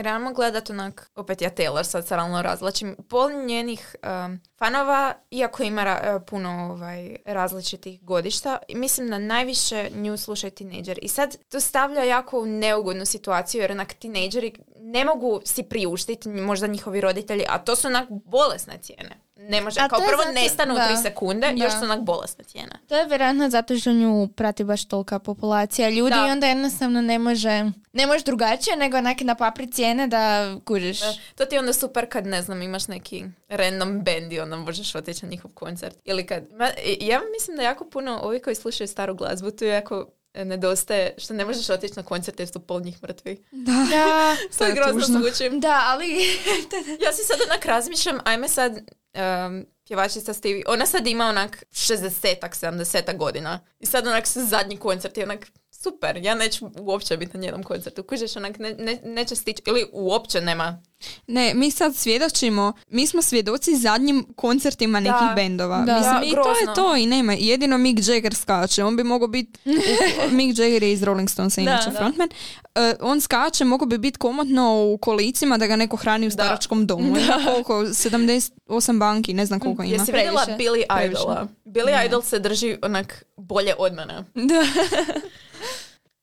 Realno 0.02 0.32
gledat 0.32 0.70
onak, 0.70 1.10
opet 1.14 1.42
ja 1.42 1.50
Taylor 1.50 1.84
sad 1.84 2.06
stalno 2.06 2.42
razlačim, 2.42 2.96
pol 3.08 3.30
njenih 3.46 3.96
um, 4.02 4.40
fanova, 4.58 5.14
iako 5.30 5.62
ima 5.62 5.84
ra- 5.84 6.16
e, 6.16 6.26
puno 6.26 6.68
ovaj, 6.70 7.16
različitih 7.24 8.02
godišta, 8.02 8.58
mislim 8.74 9.08
da 9.08 9.18
najviše 9.18 9.90
nju 9.94 10.16
slušaju 10.16 10.50
tinejdžeri. 10.50 11.00
I 11.02 11.08
sad 11.08 11.36
to 11.48 11.60
stavlja 11.60 12.02
jako 12.02 12.40
u 12.40 12.46
neugodnu 12.46 13.04
situaciju, 13.06 13.60
jer 13.60 13.72
onak 13.72 13.94
tinejdžeri 13.94 14.52
ne 14.96 15.04
mogu 15.04 15.40
si 15.44 15.62
priuštiti, 15.62 16.28
možda 16.28 16.66
njihovi 16.66 17.00
roditelji, 17.00 17.44
a 17.48 17.58
to 17.58 17.76
su 17.76 17.86
onak 17.86 18.08
bolesne 18.10 18.78
cijene. 18.78 19.10
Ne 19.38 19.60
može, 19.60 19.80
A 19.80 19.88
kao 19.88 19.98
je 19.98 20.06
prvo 20.06 20.22
zato- 20.22 20.32
nestanu 20.34 20.74
u 20.74 20.76
da. 20.76 20.86
tri 20.86 20.96
sekunde, 20.96 21.46
još 21.48 21.72
Da. 21.72 21.78
su 21.78 21.84
onak 21.84 22.00
bolesne 22.00 22.44
cijene. 22.44 22.72
To 22.88 22.96
je 22.96 23.06
vjerojatno 23.06 23.50
zato 23.50 23.78
što 23.78 23.92
nju 23.92 24.28
prati 24.28 24.64
baš 24.64 24.84
tolika 24.84 25.18
populacija 25.18 25.88
ljudi 25.90 26.10
Da. 26.10 26.26
i 26.28 26.30
onda 26.30 26.46
jednostavno 26.46 27.00
ne 27.00 27.18
može, 27.18 27.64
ne 27.92 28.06
može 28.06 28.24
drugačije 28.24 28.76
nego 28.76 28.96
onak 28.96 29.20
na 29.20 29.34
papri 29.34 29.66
cijene 29.66 30.06
da 30.06 30.54
kužiš. 30.60 31.00
Da. 31.00 31.12
To 31.34 31.44
ti 31.44 31.54
je 31.54 31.60
onda 31.60 31.72
super 31.72 32.06
kad, 32.08 32.26
ne 32.26 32.42
znam, 32.42 32.62
imaš 32.62 32.88
neki 32.88 33.24
random 33.48 34.02
band 34.02 34.32
i 34.32 34.40
onda 34.40 34.56
možeš 34.56 34.94
otići 34.94 35.24
na 35.24 35.30
njihov 35.30 35.50
koncert. 35.50 35.96
Ili 36.04 36.26
kad... 36.26 36.42
Ma, 36.52 36.68
ja 37.00 37.20
mislim 37.32 37.56
da 37.56 37.62
jako 37.62 37.84
puno 37.84 38.20
ovi 38.22 38.40
koji 38.40 38.56
slušaju 38.56 38.88
staru 38.88 39.14
glazbu, 39.14 39.50
tu 39.50 39.64
jako 39.64 39.94
e, 40.00 40.25
nedostaje 40.44 41.14
što 41.18 41.34
ne 41.34 41.44
možeš 41.44 41.70
otići 41.70 41.94
na 41.96 42.02
koncert 42.02 42.40
jer 42.40 42.48
su 42.48 42.60
pol 42.60 42.80
njih 42.80 43.02
mrtvi. 43.02 43.44
Da. 43.50 43.72
Da, 43.90 44.36
To 44.58 44.64
je 44.64 44.74
grozno 44.74 45.00
tužno. 45.00 45.20
zvučim. 45.20 45.60
da, 45.60 45.82
ali 45.86 46.06
Ja 47.04 47.12
si 47.12 47.22
sad 47.22 47.38
onak 47.46 47.64
razmišljam, 47.64 48.18
ajme 48.24 48.48
sad 48.48 48.72
um, 48.72 49.66
pjevačica 49.86 50.32
Stevie, 50.34 50.62
ona 50.66 50.86
sad 50.86 51.06
ima 51.06 51.24
onak 51.24 51.64
60-ak, 51.72 52.56
70 52.60 53.16
godina. 53.16 53.60
I 53.78 53.86
sad 53.86 54.06
onak 54.06 54.26
su 54.26 54.46
zadnji 54.46 54.76
koncert 54.76 55.18
i 55.18 55.22
onak 55.22 55.46
super, 55.76 56.16
ja 56.16 56.34
neću 56.34 56.70
uopće 56.78 57.16
biti 57.16 57.36
na 57.36 57.42
njenom 57.42 57.62
koncertu. 57.62 58.02
Kužiš, 58.02 58.36
onak 58.36 58.58
ne, 58.58 58.74
ne, 58.74 58.98
neće 59.04 59.36
stići, 59.36 59.62
ili 59.66 59.86
uopće 59.92 60.40
nema. 60.40 60.82
Ne, 61.26 61.54
mi 61.54 61.70
sad 61.70 61.96
svjedočimo, 61.96 62.72
mi 62.88 63.06
smo 63.06 63.22
svjedoci 63.22 63.76
zadnjim 63.76 64.26
koncertima 64.36 65.00
nekih 65.00 65.28
Da. 65.28 65.32
bendova. 65.36 65.76
Da. 65.76 65.94
Mislim, 65.94 66.14
Da, 66.14 66.22
i 66.22 66.30
to 66.30 66.36
je 66.50 66.64
grozno. 66.64 66.74
to 66.74 66.96
i 66.96 67.06
nema. 67.06 67.32
Jedino 67.32 67.78
Mick 67.78 68.08
Jagger 68.08 68.34
skače, 68.34 68.84
on 68.84 68.96
bi 68.96 69.04
mogao 69.04 69.28
biti, 69.28 69.60
Mick 70.30 70.58
Jagger 70.58 70.82
je 70.82 70.92
iz 70.92 71.02
Rolling 71.02 71.30
Stonesa, 71.30 71.60
inače 71.60 71.90
da. 71.90 71.96
frontman, 71.96 72.28
E, 72.74 72.94
on 73.00 73.20
skače, 73.20 73.64
mogao 73.64 73.86
bi 73.86 73.98
biti 73.98 74.18
komotno 74.18 74.84
u 74.84 74.98
kolicima 74.98 75.58
da 75.58 75.66
ga 75.66 75.76
neko 75.76 75.96
hrani 75.96 76.26
u 76.26 76.30
staračkom 76.30 76.86
domu. 76.86 77.06
Ima 77.08 77.38
koliko, 77.44 77.82
78 77.82 78.50
banki, 78.98 79.34
ne 79.34 79.46
znam 79.46 79.60
koliko 79.60 79.82
ima. 79.82 79.92
Jesi 79.92 80.12
vidjela. 80.12 80.46
Billy. 80.48 81.06
Idola? 81.06 81.48
Billy 81.64 82.06
Idol 82.06 82.22
se 82.22 82.38
drži 82.38 82.76
onak 82.82 83.24
bolje 83.36 83.74
od 83.78 83.92
mene. 83.94 84.24
Da. 84.34 84.62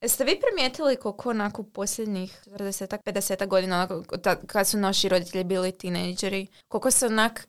Jeste 0.04 0.24
vi 0.24 0.40
primijetili 0.40 0.96
koliko 0.96 1.30
onako 1.30 1.62
posljednjih 1.62 2.42
40 2.46 2.98
50 3.06 3.46
godina, 3.46 3.76
onako, 3.76 4.02
kad 4.46 4.68
su 4.68 4.78
naši 4.78 5.08
roditelji 5.08 5.44
bili 5.44 5.72
tinejdžeri, 5.72 6.46
koliko 6.68 6.90
se 6.90 7.06
onak 7.06 7.48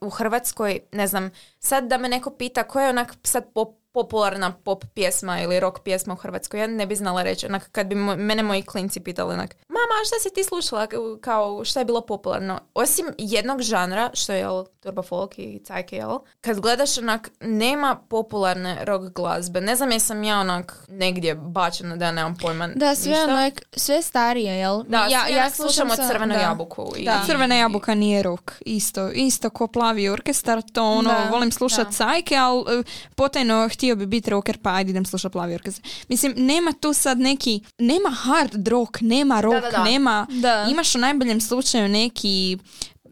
u 0.00 0.10
Hrvatskoj, 0.10 0.80
ne 0.92 1.06
znam, 1.06 1.30
sad 1.58 1.88
da 1.88 1.98
me 1.98 2.08
neko 2.08 2.30
pita 2.30 2.62
koja 2.62 2.84
je 2.84 2.90
onak 2.90 3.14
sad 3.22 3.52
pop, 3.52 3.83
popularna 3.94 4.52
pop 4.52 4.84
pjesma 4.94 5.40
ili 5.40 5.60
rock 5.60 5.80
pjesma 5.84 6.12
u 6.12 6.16
Hrvatskoj, 6.16 6.60
ja 6.60 6.66
ne 6.66 6.86
bi 6.86 6.96
znala 6.96 7.22
reći. 7.22 7.46
Onak, 7.46 7.68
kad 7.72 7.86
bi 7.86 7.94
mene 7.94 8.42
moji 8.42 8.62
klinci 8.62 9.00
pitali 9.00 9.34
onak, 9.34 9.56
mama, 9.68 9.94
a 10.02 10.06
šta 10.06 10.16
si 10.20 10.34
ti 10.34 10.44
slušala, 10.44 10.86
kao 11.20 11.64
šta 11.64 11.80
je 11.80 11.84
bilo 11.84 12.00
popularno? 12.00 12.60
Osim 12.74 13.06
jednog 13.18 13.62
žanra, 13.62 14.10
što 14.14 14.32
je 14.32 14.38
jel, 14.38 14.64
turbo 14.80 15.02
folk 15.02 15.38
i 15.38 15.60
cajke, 15.64 15.96
jel? 15.96 16.18
Kad 16.40 16.60
gledaš 16.60 16.98
onak, 16.98 17.30
nema 17.40 17.96
popularne 18.08 18.84
rock 18.84 19.04
glazbe. 19.14 19.60
Ne 19.60 19.76
znam 19.76 19.90
jesam 19.90 20.24
ja 20.24 20.40
onak 20.40 20.84
negdje 20.88 21.34
bačena 21.34 21.96
da 21.96 22.04
ja 22.04 22.12
nemam 22.12 22.36
pojma 22.36 22.68
da, 22.74 22.94
sve 22.94 23.10
ništa. 23.10 23.24
onak, 23.24 23.62
sve 23.76 24.02
starije, 24.02 24.54
jel? 24.58 24.82
Da, 24.82 24.98
ja, 25.10 25.28
ja, 25.28 25.36
ja 25.36 25.50
slušam 25.50 25.90
od 25.90 25.96
crvenu 26.08 26.34
da. 26.34 26.40
jabuku. 26.40 26.92
I, 26.96 27.04
Da. 27.04 27.22
Crvena 27.26 27.54
jabuka 27.54 27.94
nije 27.94 28.22
rock, 28.22 28.52
isto. 28.60 29.10
Isto 29.10 29.50
ko 29.50 29.66
plavi 29.66 30.08
orkestar, 30.08 30.62
to 30.72 30.84
ono, 30.84 31.10
Da, 31.10 31.28
volim 31.30 31.52
slušat 31.52 31.86
da. 31.86 31.92
cajke, 31.92 32.36
ali 32.36 32.80
e, 32.80 32.82
potajno 33.14 33.68
htio 33.84 33.96
bi 33.96 34.06
biti 34.06 34.30
rocker, 34.30 34.58
pa 34.62 34.74
ajde 34.74 34.90
idem 34.90 35.04
slušat 35.04 35.32
plavi 35.32 35.54
orkestar. 35.54 35.90
Mislim, 36.08 36.34
nema 36.36 36.72
tu 36.72 36.92
sad 36.92 37.18
neki, 37.18 37.60
nema 37.78 38.10
hard 38.10 38.68
rock, 38.68 39.00
nema 39.00 39.40
rock, 39.40 39.62
da, 39.62 39.70
da. 39.70 39.84
nema, 39.84 40.26
Da. 40.30 40.66
imaš 40.70 40.94
u 40.94 40.98
najboljem 40.98 41.40
slučaju 41.40 41.88
neki 41.88 42.58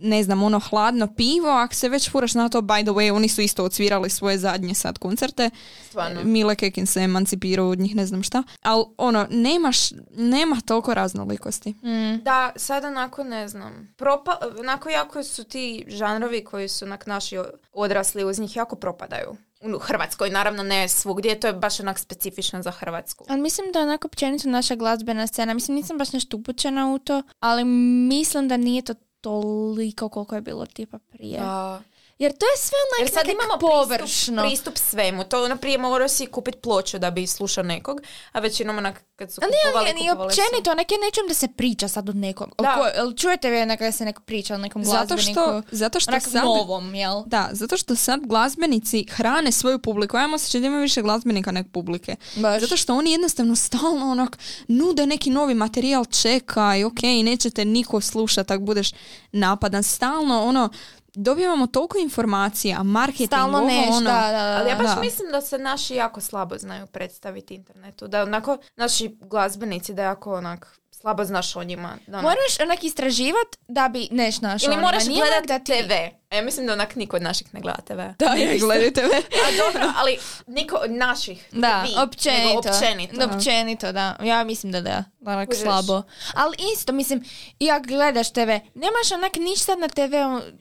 ne 0.03 0.23
znam, 0.23 0.43
ono 0.43 0.61
hladno 0.61 1.15
pivo, 1.15 1.49
ako 1.49 1.75
se 1.75 1.89
već 1.89 2.11
furaš 2.11 2.35
na 2.35 2.49
to, 2.49 2.61
by 2.61 2.83
the 2.83 2.91
way, 2.91 3.13
oni 3.13 3.29
su 3.29 3.41
isto 3.41 3.65
odsvirali 3.65 4.11
svoje 4.11 4.39
zadnje 4.39 4.75
sad 4.75 4.99
koncerte. 4.99 5.51
Stvarno. 5.89 6.25
Mile 6.25 6.55
Kekin 6.55 6.87
se 6.87 7.01
emancipirao 7.01 7.69
od 7.69 7.79
njih, 7.79 7.97
ne 7.97 8.07
znam 8.07 8.23
šta. 8.23 8.43
Ali 8.63 8.85
ono, 8.97 9.27
nemaš, 9.31 9.77
nema 10.17 10.61
toliko 10.67 10.95
raznolikosti. 10.95 11.71
Mm. 11.71 12.23
Da, 12.23 12.53
sad 12.57 12.85
onako 12.85 13.25
ne 13.25 13.49
znam. 13.49 13.95
Propa, 13.97 14.39
onako 14.59 14.89
jako 14.89 15.23
su 15.23 15.45
ti 15.45 15.85
žanrovi 15.89 16.45
koji 16.45 16.69
su 16.69 16.85
onak 16.85 17.07
naši 17.07 17.39
odrasli 17.73 18.25
uz 18.25 18.39
njih 18.39 18.57
jako 18.57 18.77
propadaju. 18.77 19.37
U 19.65 19.79
Hrvatskoj, 19.79 20.31
naravno 20.31 20.63
ne 20.63 20.89
svugdje, 20.89 21.41
to 21.41 21.47
je 21.47 21.53
baš 21.53 21.81
onak 21.81 21.99
specifično 21.99 22.63
za 22.63 22.71
Hrvatsku. 22.71 23.25
Ali 23.29 23.41
mislim 23.41 23.73
da 23.73 23.81
onako 23.81 24.07
općenito 24.07 24.49
naša 24.49 24.75
glazbena 24.75 25.27
scena, 25.27 25.55
mislim 25.55 25.75
nisam 25.75 25.99
baš 25.99 26.13
nešto 26.13 26.37
upućena 26.37 26.95
u 26.95 26.99
to, 26.99 27.23
ali 27.41 27.65
mislim 28.09 28.49
da 28.49 28.57
nije 28.57 28.83
to 28.83 28.95
toliko 29.21 30.09
koliko 30.09 30.35
je 30.35 30.41
bilo 30.41 30.67
tipa 30.67 30.99
prije. 30.99 31.41
Da. 31.41 31.83
Jer 32.19 32.33
to 32.33 32.47
je 32.47 32.57
sve 32.59 32.77
Jer 32.99 33.03
onak 33.03 33.15
sad 33.15 33.27
nekak 33.27 33.35
imamo 33.37 33.59
površno. 33.61 34.43
pristup, 34.43 34.75
pristup 34.75 34.79
svemu. 34.81 35.25
To 35.25 35.45
ono 35.45 35.57
prije 35.57 35.79
morao 35.79 36.09
si 36.09 36.27
kupiti 36.27 36.59
ploču 36.59 36.99
da 36.99 37.11
bi 37.11 37.27
slušao 37.27 37.65
nekog, 37.65 38.01
a 38.33 38.41
većinom 38.41 38.79
onak 38.79 39.05
kad 39.17 39.33
su 39.33 39.41
A 39.41 39.47
nije, 39.47 39.57
kupovali, 39.65 39.93
ni 39.95 40.01
kupovali 40.01 40.35
su- 40.35 40.41
općenito, 40.41 40.75
nek 40.75 40.91
je 40.91 40.99
nečem 40.99 41.29
da 41.29 41.35
se 41.35 41.49
priča 41.49 41.89
sad 41.89 42.09
od 42.09 42.17
nekog. 42.17 42.49
Da. 42.59 42.73
Oko, 42.73 42.87
jel 42.89 43.13
čujete 43.15 43.51
vi 43.51 43.61
onak 43.61 43.81
da 43.81 43.93
se 43.93 44.05
nek 44.05 44.21
priča 44.21 44.55
o 44.55 44.59
nekom 44.59 44.85
Zato 44.85 45.07
glazbeniku? 45.07 45.41
što, 45.43 45.63
zato 45.71 46.01
što 46.01 46.11
onak 46.11 46.23
sad... 46.23 46.45
novom, 46.45 46.95
jel? 46.95 47.23
Da, 47.27 47.49
zato 47.53 47.77
što 47.77 47.97
sad 47.97 48.21
glazbenici 48.23 49.07
hrane 49.07 49.53
svoju 49.53 49.79
publiku. 49.79 50.17
Ja 50.17 50.29
osjećaj 50.35 50.61
da 50.61 50.67
ima 50.67 50.79
više 50.79 51.03
glazbenika 51.03 51.53
nek 51.53 51.67
publike. 51.73 52.17
Baš. 52.37 52.61
Zato 52.61 52.77
što 52.77 52.95
oni 52.95 53.13
jednostavno 53.13 53.57
stalno 53.57 54.11
onak 54.11 54.39
nude 54.69 55.07
neki 55.07 55.31
novi 55.31 55.55
materijal, 55.55 56.05
čekaj, 56.05 56.85
ok, 56.85 57.03
nećete 57.03 57.65
niko 57.65 58.01
slušati 58.01 58.53
ako 58.53 58.63
budeš 58.63 58.91
napadan. 59.33 59.83
Stalno 59.83 60.43
ono, 60.43 60.69
dobivamo 61.15 61.67
toliko 61.67 61.99
informacija, 61.99 62.83
marketing, 62.83 63.27
Stalno 63.29 63.59
ovo, 63.59 63.67
neš, 63.67 63.89
ono. 63.91 64.01
da, 64.03 64.21
da, 64.23 64.31
da. 64.33 64.57
Ali 64.57 64.71
ja 64.71 64.77
baš 64.77 64.87
Da. 64.87 65.01
mislim 65.01 65.31
da 65.31 65.41
se 65.41 65.59
naši 65.59 65.95
jako 65.95 66.21
slabo 66.21 66.59
znaju 66.59 66.87
predstaviti 66.87 67.55
internetu. 67.55 68.09
Da 68.09 68.23
onako 68.23 68.59
naši 68.77 69.17
glazbenici 69.21 69.95
da 69.95 70.03
jako 70.03 70.35
onak 70.35 70.67
slabo 70.93 71.25
znaš 71.25 71.57
o 71.57 71.65
njima. 71.65 71.97
Da, 72.07 72.13
onak- 72.13 72.23
Moraš 72.23 72.61
onak 72.63 72.85
istraživat 72.85 73.47
da 73.69 73.89
bi 73.89 74.09
neš 74.11 74.41
našao. 74.41 74.67
Ili 74.67 74.73
onima. 74.73 74.87
moraš 74.87 75.05
gledat 75.07 75.45
da 75.45 75.59
ti... 75.59 75.73
TV. 75.75 75.93
A 76.33 76.37
ja 76.37 76.43
mislim 76.43 76.67
da 76.67 76.73
onak 76.73 76.97
niko 76.97 77.17
od 77.17 77.23
naših 77.23 77.55
ne 77.55 77.61
gleda 77.61 77.81
TV. 77.87 78.01
Da, 78.19 78.33
je, 78.33 78.59
gledajte 78.59 79.03
me. 79.03 79.17
A 79.17 79.57
dobro, 79.67 79.93
ali 79.97 80.19
niko 80.47 80.77
od 80.77 80.91
naših. 80.91 81.49
Da, 81.53 81.83
vi, 81.83 81.95
općenito. 82.03 82.59
općenito. 82.59 83.17
Da, 83.17 83.37
općenito, 83.37 83.93
da. 83.93 84.17
Ja 84.23 84.45
mislim 84.45 84.73
da 84.73 84.81
da. 84.81 85.05
Onak 85.27 85.49
Kužiš? 85.49 85.63
slabo. 85.63 86.03
Ali 86.35 86.57
isto, 86.75 86.93
mislim, 86.93 87.25
i 87.59 87.71
ako 87.71 87.87
gledaš 87.87 88.33
TV, 88.33 88.49
nemaš 88.75 89.13
onak 89.15 89.35
ništa 89.37 89.77
na 89.77 89.89
TV, 89.89 90.15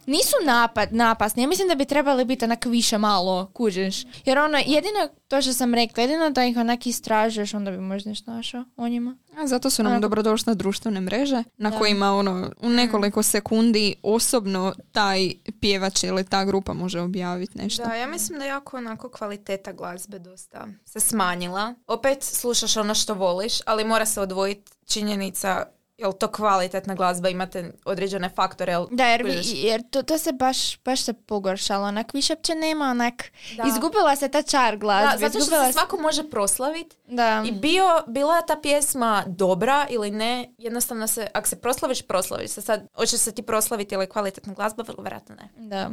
nisu 0.05 0.35
napad, 0.45 0.93
napasni. 0.93 1.43
Ja 1.43 1.47
mislim 1.47 1.67
da 1.67 1.75
bi 1.75 1.85
trebali 1.85 2.25
biti 2.25 2.45
onak 2.45 2.65
više 2.65 2.97
malo, 2.97 3.51
kužiš. 3.53 4.03
Jer 4.25 4.39
ono, 4.39 4.57
jedino, 4.57 5.07
to 5.27 5.41
što 5.41 5.53
sam 5.53 5.73
rekla, 5.73 6.03
jedino 6.03 6.29
da 6.29 6.45
ih 6.45 6.57
onak 6.57 6.87
istražuješ, 6.87 7.53
onda 7.53 7.71
bi 7.71 7.77
možda 7.77 8.09
nešto 8.09 8.31
našao 8.31 8.63
o 8.77 8.87
njima. 8.87 9.17
A 9.37 9.47
zato 9.47 9.69
su 9.69 9.83
nam 9.83 10.01
dobrodošle 10.01 10.55
društvene 10.55 11.01
mreže 11.01 11.43
na 11.57 11.69
Da. 11.69 11.77
kojima 11.77 12.13
ono, 12.13 12.51
u 12.61 12.69
nekoliko 12.69 13.23
sekundi 13.23 13.95
osobno 14.03 14.73
taj 14.91 15.31
pjevač 15.61 16.03
ili 16.03 16.23
ta 16.23 16.45
grupa 16.45 16.73
može 16.73 16.99
objaviti 16.99 17.57
nešto. 17.57 17.83
Da, 17.83 17.95
ja 17.95 18.07
mislim 18.07 18.39
da 18.39 18.45
jako 18.45 18.77
onako 18.77 19.09
kvaliteta 19.09 19.71
glazbe 19.71 20.19
dosta 20.19 20.67
se 20.85 20.99
smanjila. 20.99 21.73
Opet 21.87 22.23
slušaš 22.23 22.77
ono 22.77 22.95
što 22.95 23.13
voliš, 23.13 23.53
ali 23.65 23.83
mora 23.83 24.05
se 24.05 24.21
odvojiti 24.21 24.71
činjenica 24.85 25.65
jel 26.01 26.13
to 26.13 26.27
kvalitetna 26.29 26.95
glazba, 26.95 27.29
imate 27.29 27.71
određene 27.85 28.29
faktore. 28.29 28.71
Jel, 28.71 28.87
Da, 28.91 29.05
jer, 29.05 29.23
vi- 29.23 29.41
jer 29.55 29.89
to, 29.89 30.03
to 30.03 30.17
se 30.17 30.31
baš, 30.31 30.79
baš 30.79 31.01
se 31.01 31.13
pogoršalo. 31.15 31.87
Onak, 31.87 32.13
više 32.13 32.33
uopće 32.33 32.55
nema 32.55 32.85
onak... 32.85 33.31
Da. 33.57 33.63
Izgubila 33.65 34.15
se 34.15 34.27
ta 34.27 34.41
čar 34.41 34.71
Da, 34.71 34.77
glazbe. 34.77 35.17
zato 35.19 35.39
što 35.39 35.65
se 35.65 35.73
svako 35.73 35.97
može 35.97 36.23
proslaviti 36.25 36.95
Da. 37.07 37.43
I 37.45 37.51
bio, 37.51 37.85
bila 38.07 38.35
je 38.35 38.45
ta 38.47 38.55
pjesma 38.57 39.23
dobra 39.27 39.85
ili 39.89 40.11
ne, 40.11 40.53
jednostavno 40.57 41.07
se, 41.07 41.27
ako 41.33 41.47
se 41.47 41.55
proslaviš, 41.57 42.01
proslaviš 42.01 42.51
se. 42.51 42.61
Sad, 42.61 42.87
hoće 42.95 43.17
se 43.17 43.31
ti 43.31 43.41
proslaviti 43.41 43.95
ili 43.95 44.09
kvalitetna 44.09 44.53
glazba, 44.53 44.83
vrlo 44.83 45.03
vjerojatno 45.03 45.35
ne. 45.35 45.49
Da. 45.57 45.89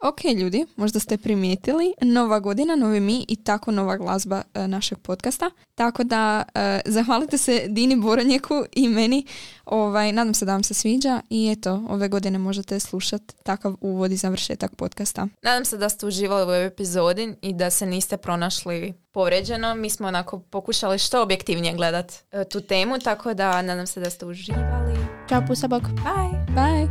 Ok 0.00 0.24
ljudi, 0.24 0.66
možda 0.76 1.00
ste 1.00 1.16
primijetili, 1.16 1.94
nova 2.00 2.40
godina, 2.40 2.76
novi 2.76 3.00
mi 3.00 3.24
i 3.28 3.36
tako 3.36 3.70
nova 3.70 3.96
glazba 3.96 4.42
e, 4.54 4.68
našeg 4.68 4.98
podcasta. 4.98 5.50
Tako 5.74 6.04
da 6.04 6.42
e, 6.54 6.80
zahvalite 6.84 7.38
se 7.38 7.64
Dini 7.68 7.96
Boronjeku 7.96 8.64
i 8.72 8.88
meni. 8.88 9.26
Ovaj, 9.64 10.12
nadam 10.12 10.34
se 10.34 10.44
da 10.44 10.52
vam 10.52 10.62
se 10.62 10.74
sviđa 10.74 11.20
i 11.30 11.54
eto, 11.58 11.82
ove 11.88 12.08
godine 12.08 12.38
možete 12.38 12.80
slušati 12.80 13.34
takav 13.42 13.76
uvod 13.80 14.12
i 14.12 14.16
završetak 14.16 14.76
podcasta. 14.76 15.26
Nadam 15.42 15.64
se 15.64 15.76
da 15.76 15.88
ste 15.88 16.06
uživali 16.06 16.40
u 16.40 16.44
ovoj 16.44 16.66
epizodi 16.66 17.34
i 17.42 17.52
da 17.52 17.70
se 17.70 17.86
niste 17.86 18.16
pronašli 18.16 18.94
povređeno. 19.12 19.74
Mi 19.74 19.90
smo 19.90 20.08
onako 20.08 20.38
pokušali 20.38 20.98
što 20.98 21.22
objektivnije 21.22 21.74
gledat 21.74 22.12
e, 22.32 22.44
tu 22.44 22.60
temu, 22.60 22.98
tako 22.98 23.34
da 23.34 23.62
nadam 23.62 23.86
se 23.86 24.00
da 24.00 24.10
ste 24.10 24.26
uživali. 24.26 24.98
Ćao, 25.28 25.42
pusa 25.46 25.68
bok. 25.68 25.82
Bye! 25.82 26.54
Bye! 26.54 26.88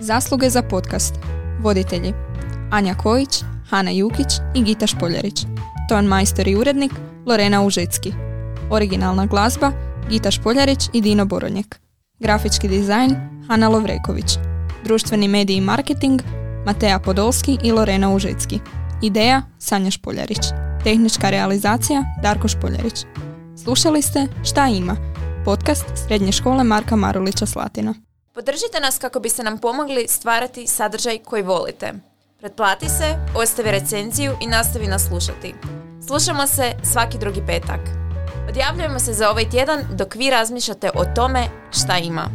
Zasluge 0.00 0.50
za 0.50 0.62
podcast. 0.62 1.39
Voditelji 1.60 2.14
Anja 2.70 2.94
Kojić, 2.94 3.42
Hana 3.70 3.90
Jukić 3.90 4.26
i 4.54 4.62
Gita 4.62 4.86
Špoljarić. 4.86 5.46
Ton 5.88 6.04
majstor 6.04 6.48
i 6.48 6.56
urednik 6.56 6.92
Lorena 7.26 7.62
Užecki. 7.62 8.12
Originalna 8.70 9.26
glazba 9.26 9.72
Gita 10.08 10.30
Špoljarić 10.30 10.80
i 10.92 11.00
Dino 11.00 11.24
Boronjek. 11.24 11.80
Grafički 12.18 12.68
dizajn 12.68 13.16
Hana 13.48 13.68
Lovreković. 13.68 14.38
Društveni 14.84 15.28
mediji 15.28 15.56
i 15.56 15.60
marketing 15.60 16.22
Matea 16.66 16.98
Podolski 16.98 17.58
i 17.62 17.72
Lorena 17.72 18.14
Užecki. 18.14 18.60
Ideja 19.02 19.42
Sanja 19.58 19.90
Špoljarić. 19.90 20.40
Tehnička 20.84 21.30
realizacija 21.30 22.04
Darko 22.22 22.48
Špoljarić. 22.48 23.04
Slušali 23.64 24.02
ste 24.02 24.26
Šta 24.44 24.68
ima? 24.68 24.96
Podcast 25.44 25.86
Srednje 26.06 26.32
škole 26.32 26.64
Marka 26.64 26.96
Marulića 26.96 27.46
Slatina. 27.46 27.94
Podržite 28.32 28.80
nas 28.80 28.98
kako 28.98 29.20
biste 29.20 29.42
nam 29.42 29.58
pomogli 29.58 30.08
stvarati 30.08 30.66
sadržaj 30.66 31.18
koji 31.18 31.42
volite. 31.42 31.92
Pretplati 32.40 32.88
se, 32.88 33.16
ostavi 33.36 33.70
recenziju 33.70 34.32
i 34.42 34.46
nastavi 34.46 34.86
nas 34.86 35.08
slušati. 35.08 35.54
Slušamo 36.06 36.46
se 36.46 36.72
svaki 36.92 37.18
drugi 37.18 37.42
petak. 37.46 37.80
Odjavljujemo 38.48 38.98
se 38.98 39.12
za 39.12 39.30
ovaj 39.30 39.50
tjedan 39.50 39.80
dok 39.92 40.14
vi 40.14 40.30
razmišljate 40.30 40.90
o 40.94 41.04
tome 41.14 41.48
šta 41.70 41.98
ima. 41.98 42.30